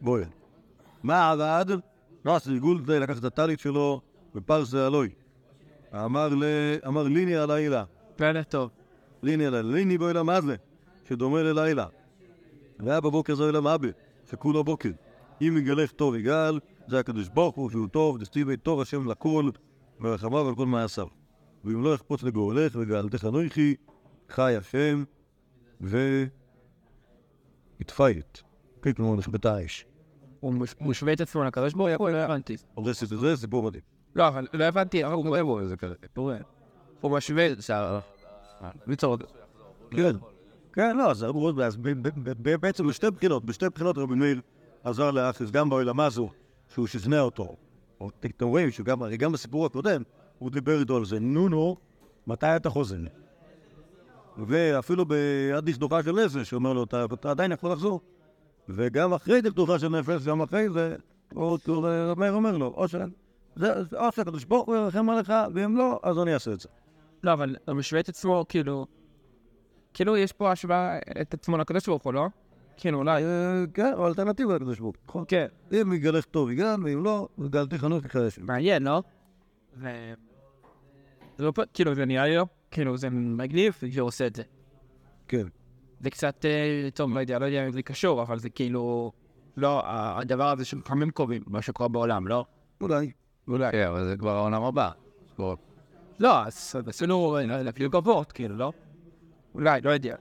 [0.00, 0.24] בוער.
[1.02, 1.66] מה עבד?
[2.24, 4.00] נס גולדה לקח את הטלית שלו
[4.34, 5.08] ופרסה אלוהי.
[5.94, 6.44] אמר ל-
[6.86, 7.84] אמר ליני הלילה,
[8.16, 8.70] פלא טוב.
[9.22, 10.56] ליני הלילה, ליני בוילה מה זה?
[11.08, 11.86] שדומה ללילה.
[12.80, 13.88] והיה בבוקר זה עולם אבא,
[14.30, 14.90] שכולו בוקר.
[15.42, 19.50] אם יגלך טוב יגאל, זה הקדוש ברוך הוא שהוא טוב, דסטיבי טוב השם לכל,
[20.00, 21.06] ורחמיו על כל מעשיו.
[21.64, 23.74] ואם לא יחפוץ לגאולך וגאלתך אנוכי,
[24.28, 25.04] חי השם,
[25.80, 26.24] ו...
[27.80, 28.38] התפייט.
[28.82, 29.86] כן, כלומר, נכבתה האש.
[30.40, 32.56] הוא מש- הוא משווה את עצמו לקדוש ברוך הוא, לא הבנתי.
[33.12, 33.82] את זה, סיפור מדהים.
[34.16, 35.40] לא, אבל לא הבנתי, הוא רואה
[38.62, 39.16] משווה, ליצור
[39.90, 40.16] כן.
[40.72, 41.26] כן, לא, אז
[42.60, 44.40] בעצם בשתי בחינות, בשתי בחינות רבי מאיר
[44.84, 46.30] עזר לאחיס, גם בעולם הזו,
[46.68, 47.56] שהוא שכנע אותו.
[48.00, 50.02] או- אתם רואים שגם בסיפור הקודם,
[50.38, 51.76] הוא דיבר איתו על זה, נו נו,
[52.26, 52.96] מתי אתה חוזר?
[54.46, 55.04] ואפילו
[55.56, 58.00] עד דכדוכה של נפש, הוא אומר לו, "אתה- עדיין יכול לחזור.
[58.68, 60.96] וגם אחרי דכדוכה של נפש, גם אחרי זה,
[61.34, 61.58] הוא-
[62.28, 62.94] אומר לו, או ש-
[63.56, 66.68] זה- זה- או שהקדוש ברוך הוא ירחם עליך, ואם לא, אז אני אעשה את זה.
[67.22, 68.86] לא, אבל הוא משווה את עצמו, כאילו,
[69.94, 72.26] כאילו יש פה השוואה את עצמו לקדוש ברוך הוא, לא?
[72.76, 73.24] כאילו, אולי.
[73.24, 75.24] אה, כן, או אלטרנטיבה לקדוש ברוך הוא, נכון?
[75.28, 75.46] כן.
[75.72, 78.38] אם יגלך טוב יגאל, ואם לא, יגאלתי חנוך כחדש.
[78.38, 79.02] מעניין, לא?
[79.76, 79.88] ו...
[81.38, 84.42] זה לא, פ- כאילו, זה נראה לי לא, כאילו, זה מגניב שהוא עושה את זה.
[85.28, 85.46] כן.
[86.00, 89.12] זה קצת, אה, טוב, לא יודע, לא יודע אם זה קשור, אבל זה כאילו,
[89.56, 92.44] לא, הדבר הזה שלפעמים קובעים, מה שקורה בעולם, לא?
[92.80, 93.10] אולי.
[93.48, 93.72] אולי.
[93.72, 94.90] כן, אבל זה כבר העולם הבא.
[96.22, 98.72] לא, אז עשינו להפעיל גבות, כאילו, לא?
[99.54, 100.16] אולי, לא יודע.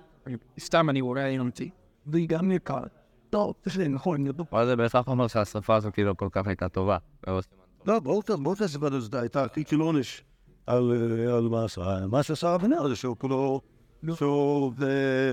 [0.60, 1.70] סתם אני אולי אני אמציא.
[2.06, 2.84] זה גם יקר.
[3.30, 6.98] טוב, זה נכון, אני אבל זה בהכרח אומר שהשרפה הזו כאילו כל כך הייתה טובה.
[7.86, 10.24] לא, ברור ברור שהסיבה הזאת הייתה הכי של עונש
[10.68, 10.92] על
[11.28, 12.08] אה, מה עשה.
[12.08, 13.62] מה שעשה אבנר זה שהוא כולו,
[14.16, 15.32] שהוא, אה,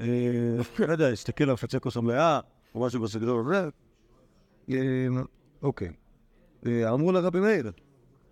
[0.00, 2.40] אה, לא יודע, הסתכל על חצי כוס המלאה,
[2.74, 3.68] או משהו בסגנון הזה.
[4.70, 4.76] אה,
[5.62, 5.88] אוקיי.
[6.66, 7.70] אה, אמרו לרבי מאיר,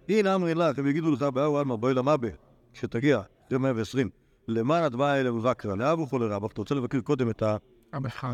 [0.09, 2.29] הנה אמרי לך, הם יגידו לך באהו עלמא בואי למבה,
[2.73, 4.11] כשתגיע, זה 120,
[4.49, 7.57] למען את באה אליהם מבקרה, לאב וכולי רבך, אתה רוצה לבקר קודם את ה...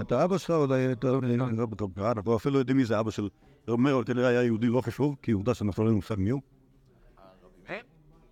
[0.00, 1.08] את האבא שלך, אולי את ה...
[1.52, 3.28] לא בטוח, אנחנו אפילו לא יודעים מי זה אבא של
[3.68, 6.30] רב מאיר, אבל כנראה היה יהודי לא חשוב, כי עובדה שאנחנו לא יודעים מושג מי
[6.30, 6.40] הוא.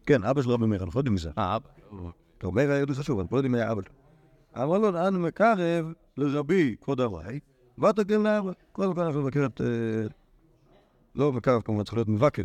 [0.07, 1.31] כן, אבא של רבי מאיר, אנחנו לא יודעים מי זה.
[1.39, 1.59] אה,
[2.45, 3.83] רב מאיר היה יהודי חשוב, אנחנו לא יודעים מי היה אבא.
[3.83, 3.95] שלו.
[4.63, 7.41] אמר לו, אנו מקרב לרבי כבוד אביי,
[7.79, 8.53] ותגן לאבא.
[8.73, 9.61] קודם כל אנחנו נבקר את...
[9.61, 9.67] אה,
[11.15, 12.43] לא מקרב כמובן, צריך להיות מבקר.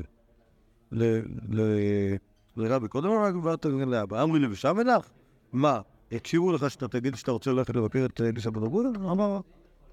[2.58, 4.24] לרבי קודם אביי, ותגן לאבא.
[4.24, 5.10] אמרי לי ושם אלך?
[5.54, 8.90] מה, הקשיבו לך שאתה תגיד שאתה רוצה ללכת לבקר את אה, אלישע בן אבודה?
[9.00, 9.40] אמר,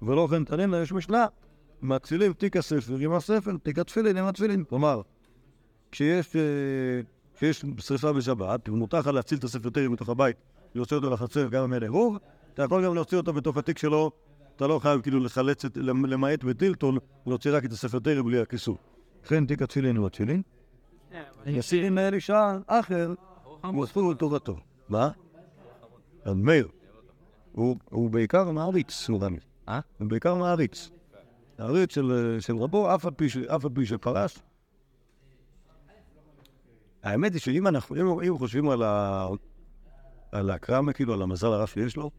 [0.01, 1.25] ולא כן תנין יש משנה.
[1.81, 4.63] מצילים תיק הספר עם הספר, תיק התפילין עם התפילין.
[4.63, 5.01] כלומר,
[5.91, 6.35] כשיש,
[7.41, 10.35] אה, שרפה בשבת, ומותר לך להציל את הספר תרם מתוך הבית,
[10.75, 11.83] להוציא אותו לחצר גם אם אין
[12.53, 14.11] אתה יכול גם להוציא אותו בתוך התיק שלו,
[14.55, 18.75] אתה לא חייב כאילו לחלץ, למעט בטילטון, להוציא רק את הספר תרם בלי הכיסוי.
[19.25, 20.41] לכן תיק התפילין הוא התפילין.
[21.45, 23.13] יסירים מאלישע אחר,
[23.63, 24.57] ומספור לתורתו.
[24.89, 25.09] מה?
[26.23, 26.67] אז מאיר,
[27.51, 29.39] הוא הוא בעיקר מעריץ, הוא רמי.
[29.69, 29.79] אה?
[29.99, 30.89] הוא בעיקר מעריץ.
[31.59, 34.39] מעריץ של, של רבו, אף על פי שפרש.
[37.03, 39.27] האמת היא שאם אנחנו, אם, חושבים על, ה,
[40.31, 42.11] על הקרמה, כאילו, על המזל הרב שיש לו,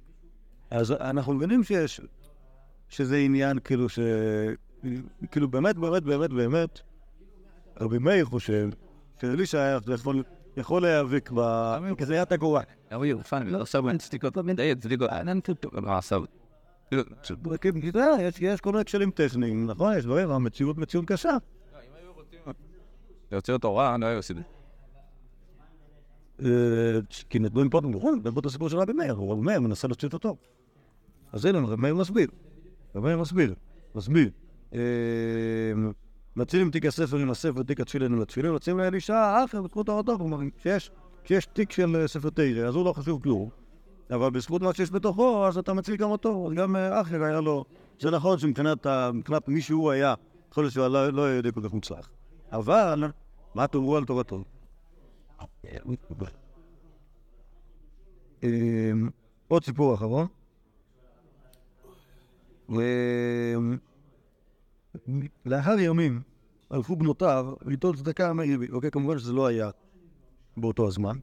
[0.71, 2.01] אז אנחנו מבינים שיש,
[2.89, 3.99] שזה עניין, כאילו, ש...
[5.31, 6.81] כאילו, באמת, באמת, באמת, באמת,
[7.81, 8.69] רבי מאיר חושב
[9.21, 10.23] שאלישע יכול,
[10.57, 11.41] יכול להיאבק ב...
[11.99, 12.63] כזה היה את הגורל.
[12.93, 16.23] אבל יו, פאנל, לא עכשיו אין סטיקות, לא מדי, סטיקות, אין טוטו, לא עכשיו.
[16.91, 17.71] כן,
[18.41, 19.97] יש- כל מיני כשלים טכניים, נכון?
[19.99, 21.37] יש דברים, המציאות מציאות קשה.
[23.33, 23.69] להוציא אותו
[24.01, 24.49] לא היו עושים את זה.
[26.49, 29.89] אה, כי נתנו עם פוטנט, נכון, נתנו את הסיפור של רבי מאיר, רבי מאיר מנסה
[29.89, 30.37] להוציא אותו.
[31.33, 32.29] אז הנה, רבי מאיר מסביר.
[32.95, 33.55] רבי מאיר מסביר,
[33.95, 34.31] מסביר.
[36.37, 40.19] אה, מצילים תיק הספר עם הספר, תיק התפילין עם התפילין, מצילים לאלישע, אחר בזכות תורתו,
[40.19, 40.39] כלומר,
[41.25, 43.49] כשיש תיק של אה, ספר תרא, אז הוא לא חשוב כלום.
[44.11, 46.49] אבל בזכות מה שיש בתוכו, אז אתה מציל גם אותו.
[46.49, 47.65] אז גם אה, אחר היה לו...
[48.01, 50.15] זה נכון שמבחינת מי שהוא היה,
[50.51, 52.11] יכול להיות שהוא לא לא היה יודע כל כך מוצלח.
[52.53, 53.05] אבל,
[53.55, 54.45] מה תאמרו על תורתו?
[58.43, 59.09] אמ,
[59.49, 60.27] עוד סיפור אחרון.
[65.47, 66.21] לאחר ימים
[66.71, 68.71] הלכו בנותיו ליטול צדקה מריבי.
[68.71, 69.71] אוקיי, כמובן שזה לא היה
[70.57, 71.19] באותו הזמן.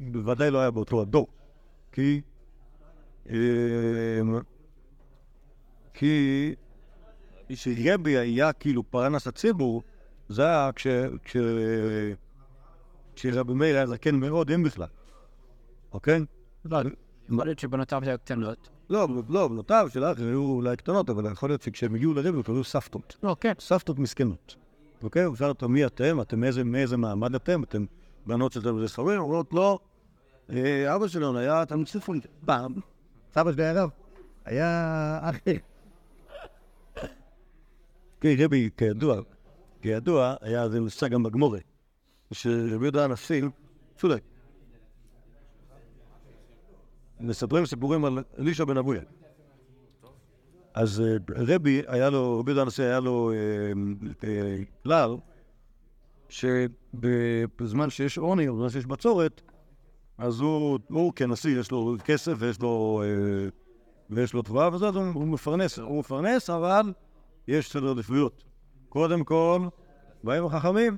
[0.00, 1.26] בוודאי לא היה באותו הדור.
[1.92, 2.20] כי...
[3.30, 3.34] אמ,
[5.94, 6.54] כי...
[7.54, 9.82] שרבי היה כאילו פרנס הציבור,
[10.28, 10.86] זה היה כש...
[11.24, 11.36] כש...
[13.14, 14.88] כשרבי מאיר היה זקן מאוד, אם בכלל.
[15.92, 16.20] אוקיי?
[16.64, 16.78] לא,
[17.28, 18.68] יכול להיות שבנותיו היו קטנות.
[18.90, 22.64] לא, לא, בנותיו של האחר היו אולי קטנות, אבל יכול להיות שכשהם הגיעו לרבי, היו
[22.64, 23.16] סבתות.
[23.22, 23.52] לא, כן.
[23.60, 24.56] סבתות מסכנות.
[25.02, 25.24] אוקיי?
[25.24, 26.20] הוא שאל אותו, מי אתם?
[26.20, 27.62] אתם מאיזה, מאיזה מעמד אתם?
[27.62, 27.84] אתם
[28.26, 29.20] בנות של תלמידי חברים?
[29.20, 29.78] אומרות, לא.
[30.50, 32.20] אה, אבא שלנו היה תלמיד ספרי.
[32.44, 32.74] פעם,
[33.34, 33.90] סבא שלי היה רב.
[34.44, 35.58] היה אחי.
[38.20, 39.20] כן, רבי, כידוע,
[39.82, 41.58] כידוע, היה זה מושג גם בגמורה,
[42.32, 43.42] שרבי יהודה הנשיא,
[43.98, 44.22] צודק.
[47.20, 49.02] מספרים סיפורים על אלישע בן אבויה.
[50.74, 53.36] אז אה, רבי, היה לו, רבי הנשיא היה לו אה,
[54.28, 55.16] אה, כלל,
[56.28, 59.42] שבזמן שיש עוני, או בזמן שיש בצורת,
[60.18, 63.02] אז הוא, הוא כנשיא, יש לו כסף ויש לו,
[64.10, 66.92] ויש לו תבואה וזה, אז הוא מפרנס, הוא מפרנס, אבל
[67.48, 68.44] יש סדר עדיפויות.
[68.88, 69.60] קודם כל,
[70.24, 70.96] באים החכמים,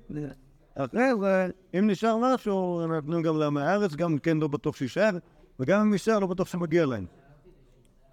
[0.74, 5.10] אחרי זה, אם נשאר משהו, נותנים גם להם מהארץ, גם כן לא בטוח שיישאר,
[5.60, 7.06] וגם אם יישאר, לא בטוח שמגיע להם.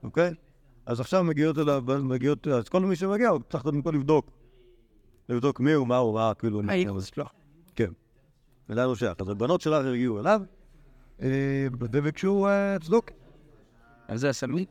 [0.03, 0.33] אוקיי?
[0.85, 4.31] אז עכשיו מגיעות אליו, מגיעות, אז כל מי שמגיע, הוא צריך קודם כל לבדוק.
[5.29, 6.61] לבדוק מי הוא, מה הוא, מה, כאילו...
[6.67, 7.11] האם אז-
[7.75, 7.91] כן.
[8.69, 9.21] ולאן הוא שייך.
[9.21, 10.41] אז הבנות של האחר הגיעו אליו,
[11.21, 13.09] אה, וביקשו אה, צדוק.
[14.07, 14.65] אז זה סמי.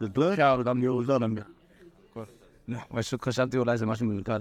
[0.00, 1.34] זה לא אפשר גם ירושלים.
[2.88, 4.40] פשוט חשבתי אולי זה משהו מיוחד.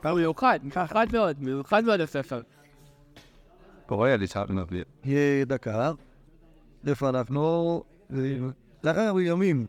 [0.00, 2.40] פעם מיוחד, מיוחד מאוד, מיוחד מאוד הספר.
[4.16, 4.84] לי שם נביא.
[5.46, 5.92] דקה.
[6.86, 7.82] איפה אנחנו?
[8.12, 8.16] אה,
[8.84, 9.66] לאחר ימים,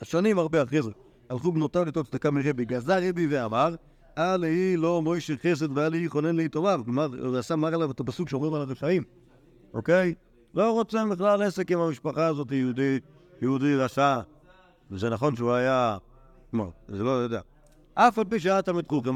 [0.00, 0.90] השנים הרבה אחרי זה,
[1.30, 3.74] הלכו בנותיו לטעות צדקה מרבי, גזר רבי ואמר,
[4.18, 6.80] אל יהי לו מוישה חסד ואל יהי חונן ליתומיו.
[6.84, 9.02] כלומר, הוא עשה מראה עליו את הפסוק שאומרים על הרשעים,
[9.74, 10.14] אוקיי?
[10.54, 12.98] לא רוצה בכלל עסק עם המשפחה הזאת, יהודי,
[13.42, 14.20] יהודי רשע.
[14.90, 15.98] וזה נכון שהוא היה...
[16.50, 17.40] כלומר, זה לא יודע.
[17.94, 18.62] אף על פי שהיה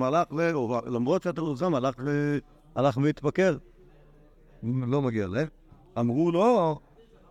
[0.03, 0.41] הלך ל...
[0.87, 2.09] למרות שהיה תלמיד חוכם, הלך ל...
[2.77, 3.57] הלך והתפקר.
[4.63, 5.49] לא מגיע להם.
[5.99, 6.81] אמרו לו,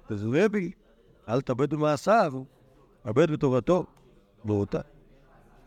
[0.10, 0.71] רבי,
[1.29, 2.34] אל תאבד במעשיו,
[3.10, 3.86] אבד בתורתו.
[4.45, 4.79] באותה,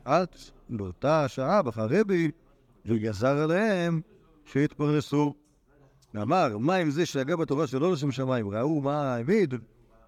[0.05, 0.29] עד
[0.69, 2.31] באותה שעה בחר רבי,
[2.87, 4.01] וגזר עליהם
[4.45, 5.35] שיתפרנסו.
[6.15, 8.49] ואמר, מה עם זה שיגע בתורה שלא לשם שמיים?
[8.51, 9.55] ראו מה העביד,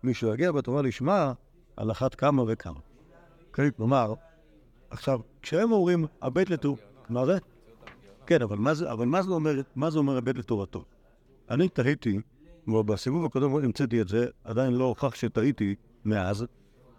[0.02, 1.32] מי שיגע בתורה לשמה,
[1.76, 2.80] על אחת כמה וכמה.
[3.52, 4.14] כן, כלומר,
[4.90, 6.76] עכשיו, כשהם אומרים הבט לתור,
[7.08, 7.38] מה זה?
[8.26, 10.84] כן, אבל מה זה, אבל מה זה אומר, מה זה אומר הבט לתורתו?
[11.50, 12.20] אני תהיתי,
[12.66, 16.46] בסיבוב הקודם המצאתי את זה, עדיין לא הוכח שטעיתי מאז,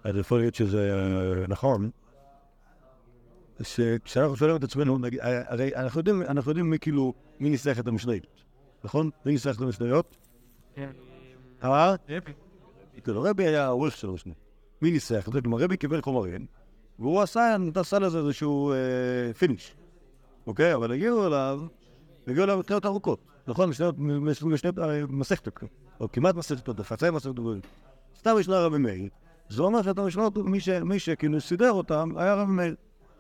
[0.04, 1.90] אז יכול להיות שזה אה, נכון,
[3.62, 7.88] שכשאנחנו שואלים את עצמנו, אה, הרי אנחנו יודעים, אנחנו יודעים מי כאילו, מי ניסח את
[7.88, 8.44] המשניות,
[8.84, 9.10] נכון?
[9.26, 10.18] מי ניסח את המשניות?
[11.64, 11.96] אה?
[13.04, 14.38] כאילו, רבי היה העורך של המשניות.
[14.82, 15.42] מי ניסח את זה?
[15.42, 16.46] כלומר, רבי קיבל חומרים,
[17.00, 19.76] והוא עשה, עשה לזה איזשהו אה, פיניש,
[20.48, 20.76] אוקיי?
[20.76, 21.62] אבל הגיעו אליו,
[22.28, 23.70] הגיעו אליו תחילת ארוכות, נכון?
[23.70, 25.54] משניות אה, מסכתות,
[26.00, 27.58] או כמעט מסכתות, דפצי מסכתות.
[28.18, 29.10] סתם ישנה רבי מאיר,
[29.50, 30.38] זה אומר שאת המשנות,
[30.84, 32.76] מי, שכאילו סידר אותם, היה רבי מאיר.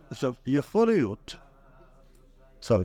[0.10, 1.36] עכשיו, יכול להיות,
[2.62, 2.84] סורי.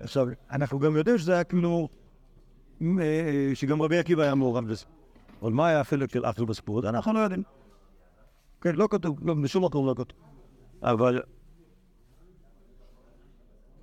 [0.00, 1.88] עכשיו, אנחנו גם יודעים שזה היה כאילו,
[2.82, 4.84] אה, שגם רבי עקיבא היה מעורב בזה.
[5.42, 6.88] אבל מה היה החלק של אחר בסיפור?
[6.88, 7.42] אנחנו לא יודעים.
[8.60, 10.18] כן, לא כתוב, לא, בשום מקום לא כתוב.
[10.82, 11.22] אבל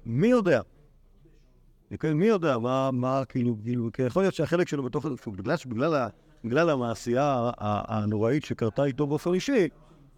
[0.05, 0.61] מי יודע?
[1.99, 5.95] כן, מי יודע מה, מה כאילו, כאילו, כי יכול להיות שהחלק שלו בתוך, בגלל, בגלל,
[5.95, 6.07] ה-
[6.43, 9.69] בגלל המעשייה הנוראית שקרתה איתו באופן אישי,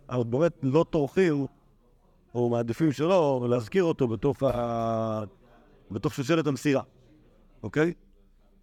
[0.07, 1.45] אז באמת לא טורחים,
[2.35, 5.23] או מעדיפים שלא, להזכיר אותו בתוך, ה...
[5.91, 6.81] בתוך שושלת המסירה,
[7.63, 7.93] אוקיי?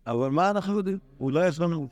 [0.06, 0.98] אבל מה אנחנו יודעים?
[1.20, 1.88] אולי יש לנו...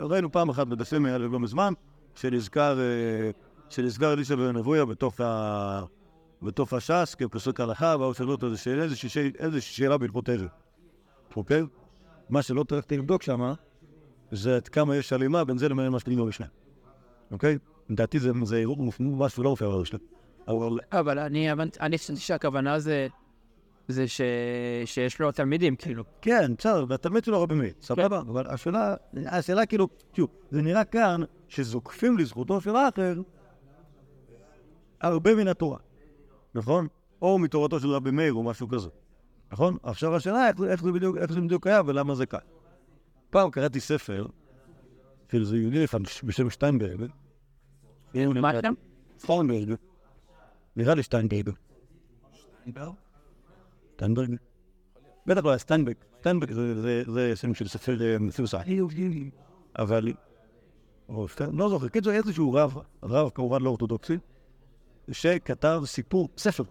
[0.00, 1.72] ראינו פעם אחת בדפים האלה לא מזמן,
[2.14, 3.30] שנזכר, אה,
[3.68, 5.82] שנזכר אלישע בן אבויה בתוך, ה...
[6.42, 10.48] בתוך הש"ס כפסוק הלכה, והוא שאלו אותו איזושהי איזושהי שאל- איזושהי שאלה בהלכות ערב,
[11.36, 11.62] אוקיי?
[12.30, 13.52] מה שלא טרחתי לבדוק שם,
[14.32, 16.46] זה עד כמה יש הלימה בין זה לבין מה שכתוב במשנה,
[17.30, 17.58] אוקיי?
[17.90, 18.32] לדעתי זה
[18.98, 19.98] משהו לא מופיע במשנה.
[20.92, 21.18] אבל
[21.80, 23.06] אני חשבתי שהכוונה זה...
[23.88, 24.20] זה ש...
[24.84, 26.04] שיש לו תלמידים, כאילו.
[26.22, 28.94] כן, בסדר, והתלמיד שלו רבי מאיר, סבבה, אבל השאלה,
[29.26, 33.14] השאלה כאילו, תראו, זה נראה כאן שזוקפים לזכותו של האחר
[35.00, 35.78] הרבה מן התורה,
[36.54, 36.86] נכון?
[37.22, 38.88] או מתורתו של רבי מאיר או משהו כזה,
[39.52, 39.76] נכון?
[39.82, 42.38] עכשיו השאלה איך, איך, זה בדיוק, איך זה בדיוק היה ולמה זה כאן.
[43.30, 44.26] פעם קראתי ספר
[45.32, 47.00] של איזה יהודי אחד בשם שטיינברג,
[48.42, 48.74] מה שם?
[49.18, 49.74] שטיינברג,
[50.76, 51.50] נראה לי שטיינברג.
[53.96, 54.30] שטיינברג?
[55.26, 55.94] בטח לא היה סטיינברג.
[56.20, 58.58] סטיינברג זה- זה- זה שם של ספר אה, מפורסם.
[59.78, 60.12] אבל...
[61.52, 61.88] לא זוכר.
[61.88, 64.18] קיצור, איזשהו רב, רב כמובן לא אורתודוקסי,
[65.12, 66.64] שכתב סיפור, ספר,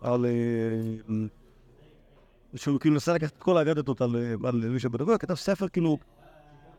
[0.00, 0.26] על...
[0.26, 1.14] אה,
[2.54, 5.98] שהוא כאילו נסה לקחת את כל האגדתות על אה, אלישע בן אבויה, כתב ספר כאילו,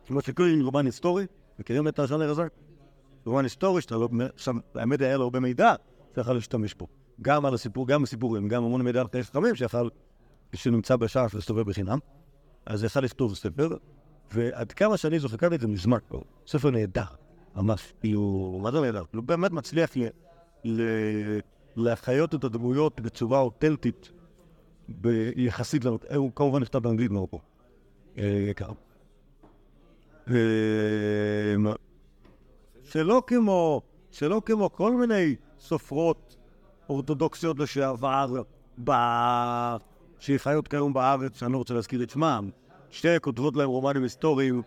[0.08, 1.26] כמו שקוראים רומן היסטורי,
[1.60, 2.44] מכירים את הז'אנר הזה?
[3.26, 4.10] רומן היסטורי, שאתה לא...
[4.76, 5.74] האמת היה לו הרבה מידע
[6.16, 6.88] שיכול להשתמש בו.
[7.22, 9.90] גם על הסיפור, גם הסיפורים, גם המון מידע על חיי חכמים שיכול,
[10.54, 12.00] שנמצא בשער להסתובב בחינם.
[12.66, 13.70] אז יכל לכתוב ספר,
[14.32, 16.20] ועד כמה שאני זוכר, קראתי את זה מזמן כבר.
[16.48, 17.04] ספר נהדר,
[17.56, 17.94] ממש.
[18.00, 19.04] כאילו, מה זה נהדר?
[19.14, 19.90] הוא באמת מצליח.
[21.76, 24.12] להחיות את הדמויות בצורה אותנטית
[24.90, 27.40] ביחסית, לנו- הוא כמובן נכתב באנגלית מאוד פה.
[28.18, 28.52] אה.
[30.30, 31.74] אה,
[32.84, 36.36] שלא כמו, שלא כמו כל מיני סופרות
[36.90, 38.42] אורתודוקסיות לשעבר.
[40.20, 42.50] שחיות כיום בארץ, שאני לא רוצה להזכיר את שמם,
[42.90, 44.62] שתי כותבות להם רומנים היסטוריים,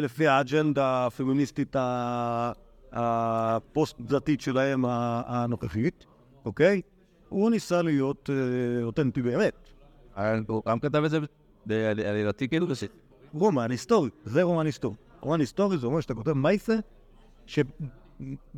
[0.00, 1.76] לפי האג'נדה הפמיניסטית
[2.92, 4.84] הפוסט-דתית שלהם
[5.26, 6.06] הנוכחית,
[6.44, 6.80] אוקיי?
[7.28, 9.54] הוא ניסה להיות אה, אותנטי באמת.
[10.48, 11.18] הוא גם כתב את זה
[11.66, 12.86] בעלילתי כאילו זה
[13.34, 14.96] רומן היסטורי, זה רומן היסטורי.
[15.20, 16.76] רומן היסטורי זה אומר שאתה כותב מייסה.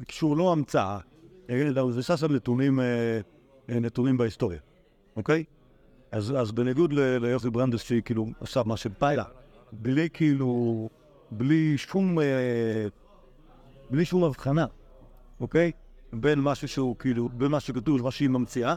[0.09, 0.99] שהוא לא המצאה,
[1.51, 3.21] אלא הוא מבוסס על נתונים, אה,
[3.71, 4.59] אה, נתונים בהיסטוריה,
[5.17, 5.45] אוקיי?
[6.13, 9.25] אז, אז בניגוד ליוסי ברנדס שהיא כאילו עשה מה שבא לה,
[9.73, 10.89] בלי כאילו,
[11.31, 12.25] בלי שום, אה,
[13.95, 14.67] בלי שום הבחנה,
[15.41, 15.73] אוקיי?
[16.13, 18.75] בין משהו שהוא כאילו, בין מה שכתוב למה שהיא ממציאה,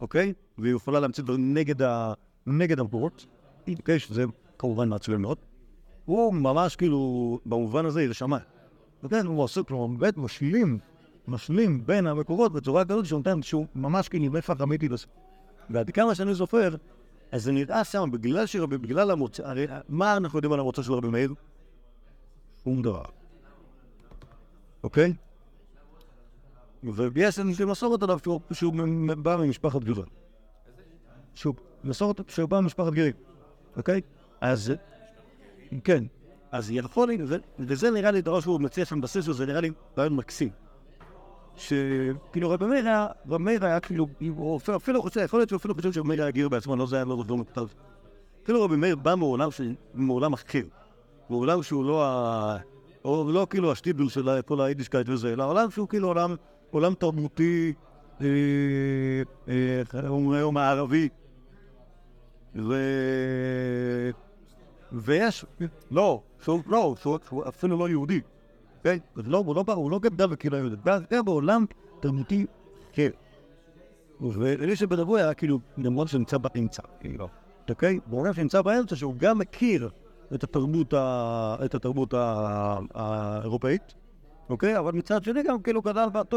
[0.00, 0.32] אוקיי?
[0.58, 2.12] והיא יכולה להמציא דברים נגד, ה...
[2.46, 3.26] נגד המקורות,
[3.78, 3.98] אוקיי?
[3.98, 4.24] שזה
[4.58, 5.38] כמובן מעצבן מאוד.
[6.04, 8.38] הוא ממש כאילו, במובן הזה, היא רשמה.
[9.04, 10.78] וכן, הוא עושה, כלומר, באמת משלים
[11.28, 15.06] משלים בין המקורות בצורה כזאת שנותן שהוא ממש כאילו נפח אמיתי לזה.
[15.70, 16.74] ועד כמה שאני זוכר,
[17.32, 20.92] אז זה נראה שם, בגלל שרבי, בגלל המוצא, הרי מה אנחנו יודעים על המוצא של
[20.92, 21.34] רבי מאיר?
[22.64, 23.25] שום דבר.
[24.86, 25.12] אוקיי?
[26.84, 28.18] ויש איזושהי מסורת עליו
[28.52, 28.72] שהוא,
[29.22, 30.06] בא ממשפחת גדולה.
[31.34, 33.12] שהוא מסורת שהוא בא ממשפחת גרים,
[33.76, 34.00] אוקיי?
[34.40, 34.72] אז
[35.84, 36.04] כן,
[36.52, 40.16] אז יכול להיות, וזה נראה לי דבר שהוא מציע שם בסיס, וזה נראה לי רעיון
[40.16, 40.48] מקסים.
[41.56, 45.74] שכאילו רבי מאיר היה, רבי מאיר היה כאילו, הוא אפילו- חושב, יכול להיות שהוא אפילו
[45.74, 47.66] חושב שרבי מאיר היה גיר בעצמו, לא זה היה לא זוכר מכתב.
[48.42, 49.14] אפילו רבי מאיר בא
[49.94, 50.62] מעולם אחר.
[51.28, 52.56] מעולם שהוא לא ה...
[53.06, 56.34] או לא כאילו השטיבל של כל היידישקייט וזה, אלא עולם שהוא כאילו עולם,
[56.70, 57.72] עולם תרבותי,
[58.20, 58.26] אה,
[59.48, 61.08] אה, איך אומרים היום הערבי.
[62.56, 62.74] ו...
[64.92, 65.44] ויש,
[65.90, 68.20] לא, שהוא, לא, שהוא, שהוא אפילו לא יהודי.
[68.84, 68.98] כן?
[69.16, 71.64] לא, הוא לא הוא לא גדל בקהילה יהודית, הוא גדל בעולם
[72.00, 72.46] תרבותי
[72.94, 73.10] אחר.
[74.20, 77.28] ואלישע בן אבוי היה כאילו, למרות שנמצא באמצע, כאילו,
[77.70, 78.00] אוקיי?
[78.06, 79.90] בעולם שנמצא באמצע, שהוא גם מכיר
[80.34, 81.56] את התרבות, ה...
[81.64, 82.78] את התרבות ה...
[82.94, 83.94] האירופאית,
[84.48, 84.78] אוקיי?
[84.78, 86.36] אבל מצד שני גם כאילו גדל באותו...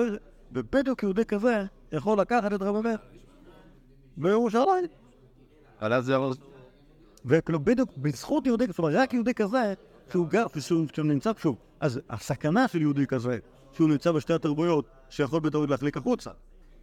[0.51, 2.97] ובדיוק יהודי כזה יכול לקחת את רבי מאיר
[4.17, 4.85] בירושלים.
[5.81, 6.31] אבל אז זה אמר...
[7.25, 9.73] וכאילו בדיוק בזכות יהודי, זאת אומרת רק יהודי כזה,
[10.11, 13.37] שהוא גר, שהוא, שהוא נמצא שוב, אז הסכנה של יהודי כזה,
[13.73, 16.31] שהוא נמצא בשתי התרבויות, שיכול בטעות להחליק החוצה.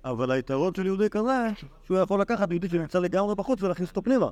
[0.04, 1.48] אבל היתרון של יהודי כזה,
[1.84, 4.28] שהוא יכול לקחת יהודי שנמצא לגמרי בחוץ ולהכניס אותו פנימה.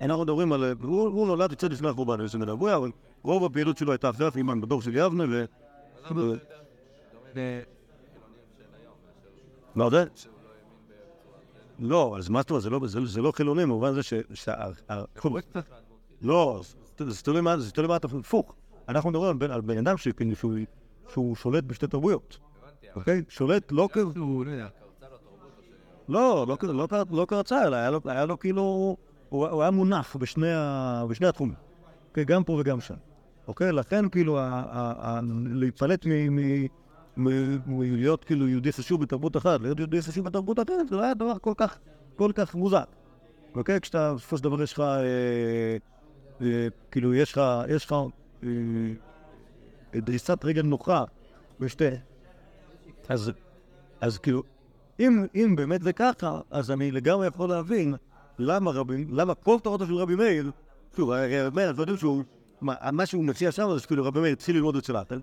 [0.00, 0.74] אנחנו מדברים על...
[0.82, 2.90] הוא, נולד קצת לפני החורבן, יש בן אבויה, אבל
[3.22, 5.44] רוב הפעילות שלו הייתה אחרי הפימן בדור של יבנה, ו...
[9.74, 10.04] מה זה?
[11.78, 12.80] לא, אז מה זאת אומרת, זה לא-
[13.22, 14.12] לא חילוני, במובן זה ש...
[16.22, 16.60] לא,
[16.98, 18.08] זה- תלוי מה זה תלוי מה אתה...
[18.20, 18.54] הפוך.
[18.88, 22.38] אנחנו מדברים על בן- אדם שהוא- שולט בשתי תרבויות.
[22.96, 23.22] אוקיי?
[23.28, 23.96] שולט לא כ...
[26.08, 28.96] לא, לא, לא, לא קרצה, אלא היה לו כאילו...
[29.28, 31.54] הוא, היה מונח בשני, ה, בשני התחומים.
[32.08, 32.24] אוקיי?
[32.24, 32.94] גם פה וגם שם.
[33.48, 33.72] אוקיי?
[33.72, 35.20] לכן כאילו, ה, ה, ה,
[37.16, 41.14] מ- מלהיות כאילו יהודי חשוב בתרבות אחת, להיות יהודי חשוב בתרבות אחרת, זה לא היה
[41.14, 41.78] דבר כל כך,
[42.16, 42.82] כל כך מוזר.
[43.54, 43.80] אוקיי?
[43.80, 45.76] כשאתה, בסופו של דבר יש לך, אה,
[46.42, 47.94] אה, כאילו, יש לך, יש לך
[48.42, 48.48] אה,
[49.94, 51.04] דריסת רגל נוחה
[51.60, 51.88] בשתי.
[53.08, 53.32] אז,
[54.00, 54.42] אז כאילו,
[55.00, 57.94] אם, אם באמת זה ככה, אז אני לגמרי יכול להבין
[58.38, 60.50] למה רבי, למה כל תורתו של רבי מאיר,
[60.96, 62.22] שוב, רבי מאיר, אנחנו יודעים שהוא,
[62.60, 65.20] מה, שהוא מציע שם זה שכאילו רבי מאיר התחיל ללמוד אצל אטל,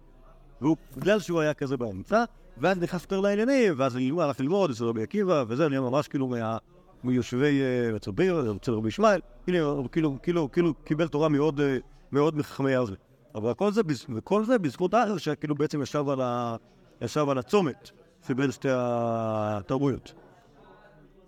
[0.61, 2.23] והוא, בגלל שהוא היה כזה באמצע,
[2.57, 6.27] ואז נכנס יותר לעניינים, ואז הוא הלך ללמוד אצל רבי עקיבא, וזה נהיה ממש כאילו
[6.27, 6.57] מה,
[7.03, 11.77] מיושבי אה, אצל ביר, אצל רבי ישמעאל, כאילו, כאילו, כאילו, כאילו קיבל תורה מאוד, אה,
[12.11, 12.93] מאוד מחכמי ארזי.
[13.35, 13.81] אבל כל זה,
[14.15, 16.55] וכל זה בזכות האחר שכאילו בעצם ישב על, ה,
[17.01, 17.91] ישב על הצומת
[18.27, 20.13] שבין שתי התרבויות,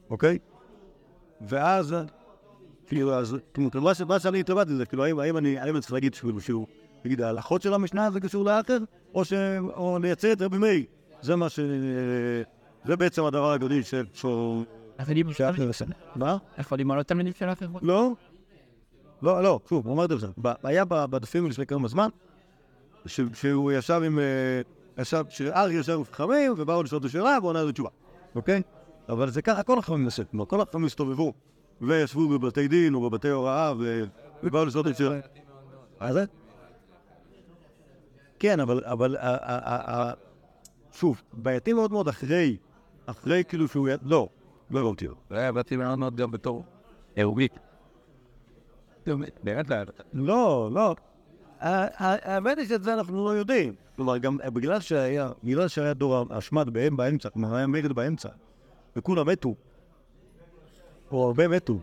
[0.10, 0.40] אוקיי?
[1.42, 1.96] ואז,
[2.88, 6.40] כאילו, אז, כאילו, מה ש- מה שאני התלבטתי זה, כאילו, האם, אני, צריך להגיד שהוא,
[6.40, 6.68] שהוא,
[7.06, 8.78] נגיד, ההלכות של המשנה זה קשור לאחר,
[9.14, 9.34] או ש...
[9.76, 10.84] או לייצר את רבי מאיר.
[11.22, 11.60] זה מה ש...
[12.86, 13.96] זה בעצם הדבר הגדול ש...
[14.14, 14.26] ש...
[15.00, 15.86] אבל אם שאחר עושה.
[16.16, 16.38] מה?
[16.58, 17.68] איפה למעלות תלמידים של אחר?
[17.82, 18.12] לא.
[19.22, 22.10] לא, לא, שוב, אמרתי לך, ב- היה בדפים לפני כמה זמן,
[23.06, 24.24] שהוא ישב עם, אה,
[25.02, 27.90] ישב, שארי ישב עם חכמים, ובאו לשאול אותו שאלה, והוא עונה לו תשובה,
[28.36, 28.62] אוקיי?
[29.10, 31.34] אבל זה ככה כל החכמים נעשו, כלומר, כל החכמים הסתובבו,
[31.82, 33.74] וישבו בבתי דין או בבתי הוראה,
[34.44, 35.20] ובאו לשאול שאלה.
[36.02, 36.26] מה זה?
[38.40, 39.16] כן, אבל,
[40.92, 42.58] שוב, בעייתי מאוד מאוד אחרי,
[43.06, 44.30] אחרי כאילו שהוא, לא,
[44.72, 45.08] לא הבנתי.
[45.30, 46.64] זה היה באתי מאוד מאוד גם בתור
[47.16, 47.48] עירומי.
[49.44, 49.78] באמת לא.
[50.14, 50.96] לא, לא.
[51.60, 53.74] האמת היא שאת זה אנחנו לא יודעים.
[53.96, 54.80] כלומר, גם בגלל
[55.68, 58.30] שהיה, דור השמד באמצע, כלומר היה מרד באמצע,
[58.96, 59.56] וכולם מתו,
[61.12, 61.80] או הרבה מתו,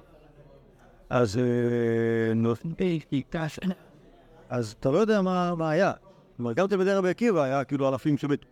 [1.10, 2.32] אז, אה,
[4.48, 5.92] אז אתה לא יודע מה, היה.
[6.36, 8.46] כלומר, גם תלמידי רבי עקיבא היה כאילו אלפים שמתו.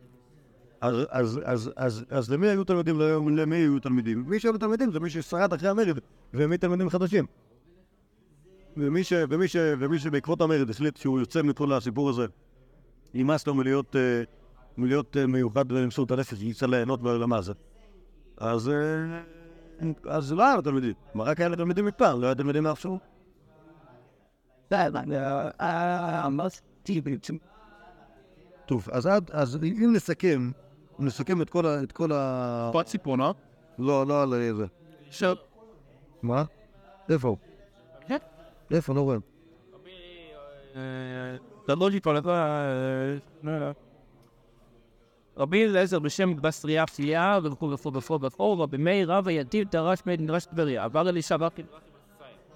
[0.81, 2.99] אז, למי היו תלמידים?
[2.99, 4.25] לא- למי היו תלמידים?
[4.27, 5.99] מי שהיו תלמידים זה מי ששרד אחרי המרד,
[6.35, 7.27] ומי תלמידים חדשים.
[8.77, 12.27] ומי, ש, ומי, ש, ומי שבעקבות המרד החליט שהוא יוצא מכל הסיפור הזה,
[13.15, 14.23] נמאס לו מלהיות, אה,
[14.77, 17.53] מלהיות אה, מיוחד ולמסור את הנפש, יצא ליהנות בעולם הזה.
[18.41, 19.21] אז, אה,
[20.09, 20.93] אז לא היה לו תלמידים.
[21.13, 22.99] כלומר, רק היה לו תלמידים מפעם, לא היה תלמידים מאפשרו.
[28.67, 30.51] טוב, אז, עד, אז אם נסכם,
[31.01, 31.83] אם נסכם את כל ה...
[31.83, 32.71] את כל ה...
[32.73, 33.35] פה ציפורנו.
[33.79, 34.67] לא, לא על זה.
[35.09, 35.37] עכשיו,
[36.23, 36.45] מה?
[37.09, 37.37] איפה?
[38.07, 38.17] כן.
[38.71, 38.95] איפה?
[38.95, 39.17] לא רואה.
[41.65, 41.91] אתה לא
[45.41, 50.45] רבי אליעזר בשם בסריה פתיעה וכו' וכו' וכו' וכו', רבי מאיר רב היטיב דרש מדרש
[50.45, 51.63] טבריה, עבר אלישע ואחי.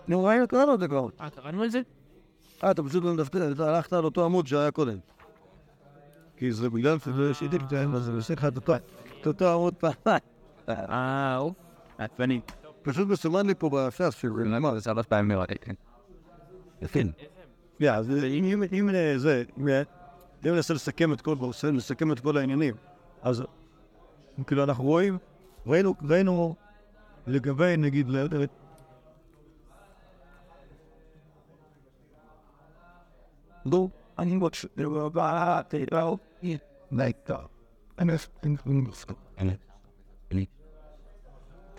[0.09, 1.07] נו, ראינו, קראנו את זה כבר.
[1.21, 1.81] אה, קראנו את זה?
[2.65, 4.99] אה, אתה פשוט לא הלכת על אותו עמוד שהיה קודם.
[6.37, 8.57] כי זה בגלל קטן, אז זה עושה לך את
[9.27, 10.21] אותו- עמוד פעמיים.
[10.69, 11.39] אה.
[11.99, 12.41] עצבני.
[12.83, 14.29] פשוט מסומן לי פה בש"ס של...
[14.45, 14.75] למה?
[14.75, 15.55] זה שלוש פעמים נראתי.
[16.93, 17.07] כן.
[17.81, 19.43] יא, אז אם- זה,
[20.45, 21.37] אם אה, אם ננסה לסכם את כל,
[21.73, 22.75] לסכם את כל העניינים,
[23.23, 23.43] אז
[24.47, 25.19] כאילו אנחנו רואים,
[25.67, 26.55] ראינו, ראינו
[27.27, 28.45] לגבי נגיד, ל- ל-
[33.65, 34.69] נו, אני רוצה,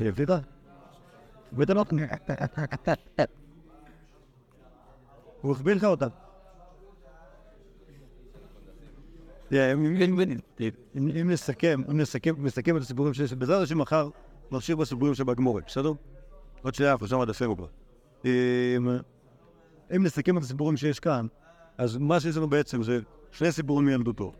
[0.09, 0.29] הבאת?
[1.53, 1.81] הבאת לו?
[5.41, 6.07] הוא החביא לך אותה.
[6.07, 6.19] תראה,
[9.51, 14.09] אם- נסכם, אם נסכם, נסכם את הסיפורים שיש, בעזרת השם מחר
[14.51, 15.91] נמשיך בסיפורים שבגמורת, בסדר?
[16.61, 17.67] עוד שנייה, אנחנו שם עד הפברואר.
[18.25, 18.29] אם
[19.95, 21.27] אם נסכם את הסיפורים שיש כאן,
[21.77, 22.99] אז מה שיש לנו בעצם זה
[23.31, 24.33] שני סיפורים מילדותו.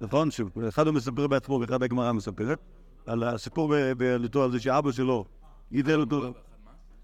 [0.00, 0.28] נכון?
[0.30, 2.58] שאחד הוא מספר בעצמו ואחד הגמרא מספרת.
[3.06, 5.24] על הסיפור בילדותו, על זה שאבא שלו
[5.72, 6.32] גידל אותו.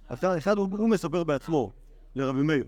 [0.08, 1.72] אחד הוא מספר בעצמו
[2.14, 2.64] לרבי מאיר.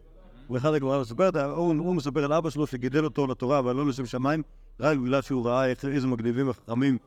[0.50, 4.42] ואחד הגמרא מספרת, הוא מספר על אבא שלו שגידל אותו לתורה אבל לא לשם שמיים,
[4.80, 6.98] רק בגלל שהוא ראה איזה מגניבים החכמים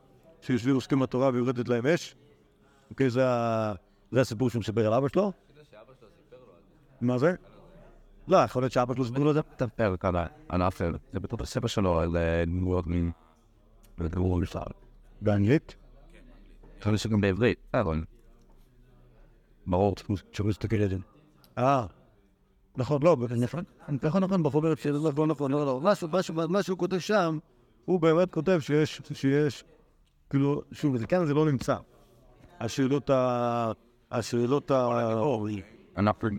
[0.41, 2.15] שיושבים עוסקים בתורה ויורדת להם אש.
[2.89, 3.22] אוקיי, זה
[4.22, 5.32] הסיפור שהוא מספר על אבא שלו.
[7.01, 7.34] מה זה?
[8.28, 9.41] לא, יכול להיות שאבא שלו סיפר לו את זה.
[9.41, 10.95] תפר כמה, על אפל.
[11.13, 13.11] זה בתוך הספר שלו על אה, דמויות מין.
[13.97, 14.63] ודמויות בכלל.
[15.22, 15.76] באנגלית?
[16.80, 17.59] יכול להיות שגם בעברית.
[17.74, 18.03] נכון.
[19.67, 19.95] ברור.
[20.32, 20.97] שהוא מסתכל על זה.
[21.57, 21.86] אה,
[22.78, 23.63] נכון, לא, נכון,
[24.01, 27.39] נכון, נכון, בחוברת של לא נכון, לא, לא, משהו, משהו, מה שהוא כותב שם,
[27.90, 29.64] הוא באמת כותב שיש, שיש,
[30.30, 31.76] כאילו, שוב, זה כאן זה לא נמצא.
[32.60, 33.72] השאלות ה...
[34.12, 34.88] השאלות ה...
[35.98, 36.30] אנחנו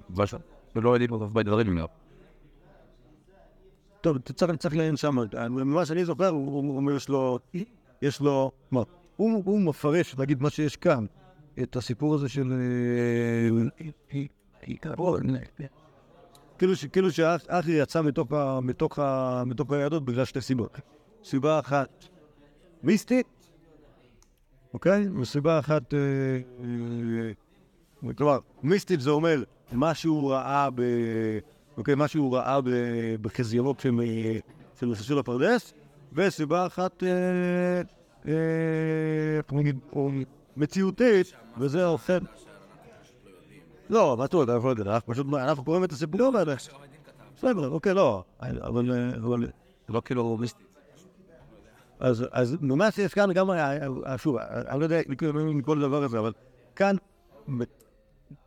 [0.74, 1.86] לא יודעים הרבה דברים ממנו.
[4.00, 5.16] טוב, צריך, לעיין שם,
[5.50, 7.38] ממה שאני זוכר, הוא אומר, יש לו,
[8.02, 8.82] יש לו, מה,
[9.16, 11.06] הוא, מפרש, נגיד, מה שיש כאן,
[11.62, 12.52] את הסיפור הזה של...
[12.52, 13.48] אה,
[16.58, 18.02] כאילו, ש, כאילו שאחי יצא
[19.44, 20.80] מתוך היהדות בגלל שתי סיבות.
[21.24, 22.04] סיבה אחת
[22.82, 23.26] מיסטית,
[24.74, 25.08] אוקיי?
[25.20, 25.98] וסיבה אחת, אה,
[28.04, 29.42] אה, כלומר, מיסטית זה אומר
[29.72, 30.82] מה שהוא ראה ב...
[31.76, 32.58] אוקיי, מה שהוא ראה
[33.20, 35.74] בחזיונות של, אה, של הפרדס,
[36.12, 37.08] וסיבה אחת, אה,
[38.28, 40.10] אה, איך נגיד, או
[40.56, 42.18] מציאותית, וזה עושה...
[43.90, 46.54] לא, מה אתה יודע, אנחנו לא יודעים, פשוט, אנחנו קוראים את הסיפורים האלה.
[47.36, 48.92] בסדר, אוקיי, לא, אבל...
[48.92, 49.46] אה, אבל
[49.88, 50.69] לא כאילו מיסטי.
[52.00, 52.56] אז, אז
[52.98, 56.32] יש כאן גם, אה, אה, שוב, אה, אני לא יודע כאילו מכל דבר הזה, אבל
[56.76, 56.96] כאן,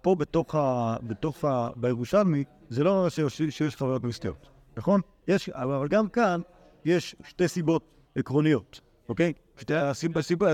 [0.01, 0.95] פה בתוך ה...
[1.03, 1.69] בתוך ה...
[1.75, 5.01] בירושלמי, זה לא שיש, שיש חוויות מיסטיות, נכון?
[5.27, 6.41] יש, אבל גם כאן
[6.85, 7.83] יש שתי סיבות
[8.15, 9.33] עקרוניות, אוקיי?
[9.57, 10.53] שתי הסיבה, הסיבה,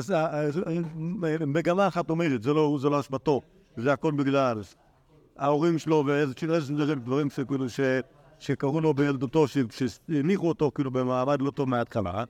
[1.47, 3.41] מגמה אחת אומרת, זה לא, זה לא אשמתו,
[3.78, 4.62] זה הכל בגלל
[5.38, 7.80] ההורים שלו ואיזה איזה דברים שכאילו ש...
[8.39, 12.24] שקראו לו בילדותו, שהניחו אותו כאילו במעמד לא טוב מההתחלה.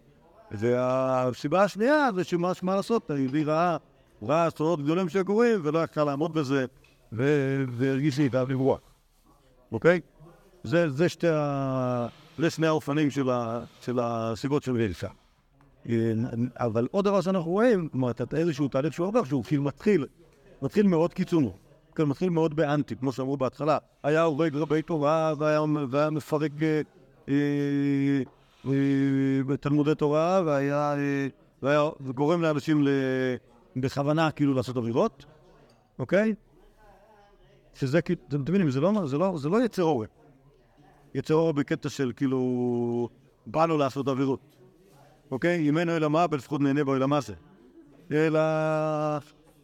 [0.52, 3.78] והסיבה השנייה זה שמה מה לעשות, היהודי ראה,
[4.22, 6.66] ראה אסונות גדולים שקורים ולא יכל לעמוד בזה
[7.12, 8.80] והרגיש לי את לברוח,
[9.72, 10.02] אוקיי?
[10.64, 12.08] זה, שתי ה...
[12.38, 13.12] זה שני האופנים
[13.82, 15.08] של, הסיבות של וילסה.
[16.58, 20.06] אבל עוד דבר שאנחנו רואים, כלומר, איזשהו תהליך שהוא עובר, שהוא כאילו מתחיל,
[20.62, 21.50] מתחיל מאוד קיצוני.
[21.96, 23.78] כן, מתחיל מאוד באנטי, כמו שאמרו בהתחלה.
[24.04, 26.82] היה הורג רבי תורה והיה, מפרק אה,
[27.30, 28.22] אה, אה,
[29.46, 31.28] בתלמודי תורה, והיה, אה,
[31.62, 32.88] והיה גורם לאנשים
[33.76, 35.26] בכוונה כאילו לעשות עבירות,
[36.00, 36.34] אוקיי?
[37.74, 40.08] שזה כאילו, אתם מבינים, זה לא, זה לא, זה לא יצר אורן.
[41.16, 43.10] יצר אורן בקטע של כאילו,
[43.46, 44.56] בא לו לעשות עבירות.
[45.32, 45.70] אוקיי?
[45.70, 47.34] אם אין אלא מה, לפחות נהנה בעולם הזה.
[48.12, 48.40] אלא...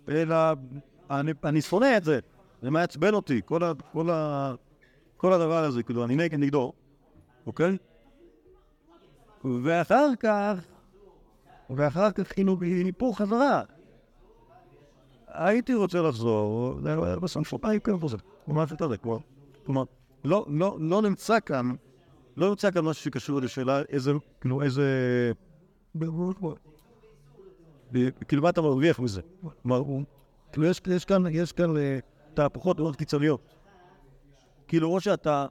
[0.09, 0.35] אלא...
[1.09, 2.19] אני, אני שונא את זה.
[2.61, 4.53] זה מעצבן אותי, כל, ה, כל, ה,
[5.17, 6.73] כל הדבר הזה, כאילו, אני נגד נגדו,
[7.47, 7.77] אוקיי?
[9.63, 10.59] ואחר כך,
[11.69, 13.61] ואחר כך, כאילו, מפה חזרה.
[15.27, 16.79] הייתי רוצה לחזור,
[17.21, 18.17] בסוף היי כן חוזר,
[18.47, 19.17] ממש יותר זה, כלומר,
[19.65, 19.83] כלומר,
[20.23, 21.75] לא, לא, לא נמצא כאן,
[22.37, 25.31] לא נמצא כאן משהו שקשור לשאלה איזה, כאילו, איזה...
[28.27, 29.21] כאילו, מה אתה מרוויח מזה?
[29.61, 29.83] כלומר.
[30.51, 31.99] כאילו, יש, כאן, יש כאן אה,
[32.33, 33.41] תהפוכות מאוד קיצוניות.
[34.67, 35.45] כאילו, או שאתה...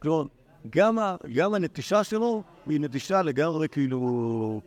[0.00, 0.24] כאילו,
[0.70, 4.60] גם, ה, גם הנטישה שלו היא נטישה לגמרי, כאילו...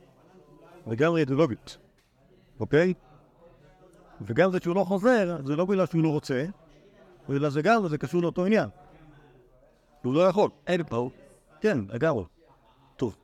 [0.87, 1.77] לגמרי אידיאולוגית,
[2.59, 2.93] אוקיי?
[4.21, 6.45] וגם זה שהוא לא חוזר, זה לא בגלל שהוא לא רוצה,
[7.29, 8.69] אלא זה גם, זה קשור לאותו עניין.
[10.03, 10.49] הוא לא יכול.
[10.67, 11.09] אין פה.
[11.61, 12.23] כן, לגמרי.
[12.95, 13.15] טוב,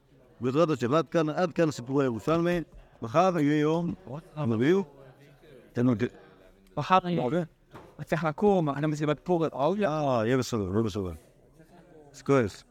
[0.41, 2.59] בעזרת השם, עד כאן, עד כאן סיפורי ירושלמי.
[3.01, 3.93] מחר יהיה יום,
[4.35, 4.83] המביאו.
[5.73, 5.93] תן לו...
[6.77, 6.97] מחר
[8.03, 11.11] צריך לקום, אני מסיבת פורים, אה, יהיה בסדר, יהיה בסדר.
[12.13, 12.63] אז כועס.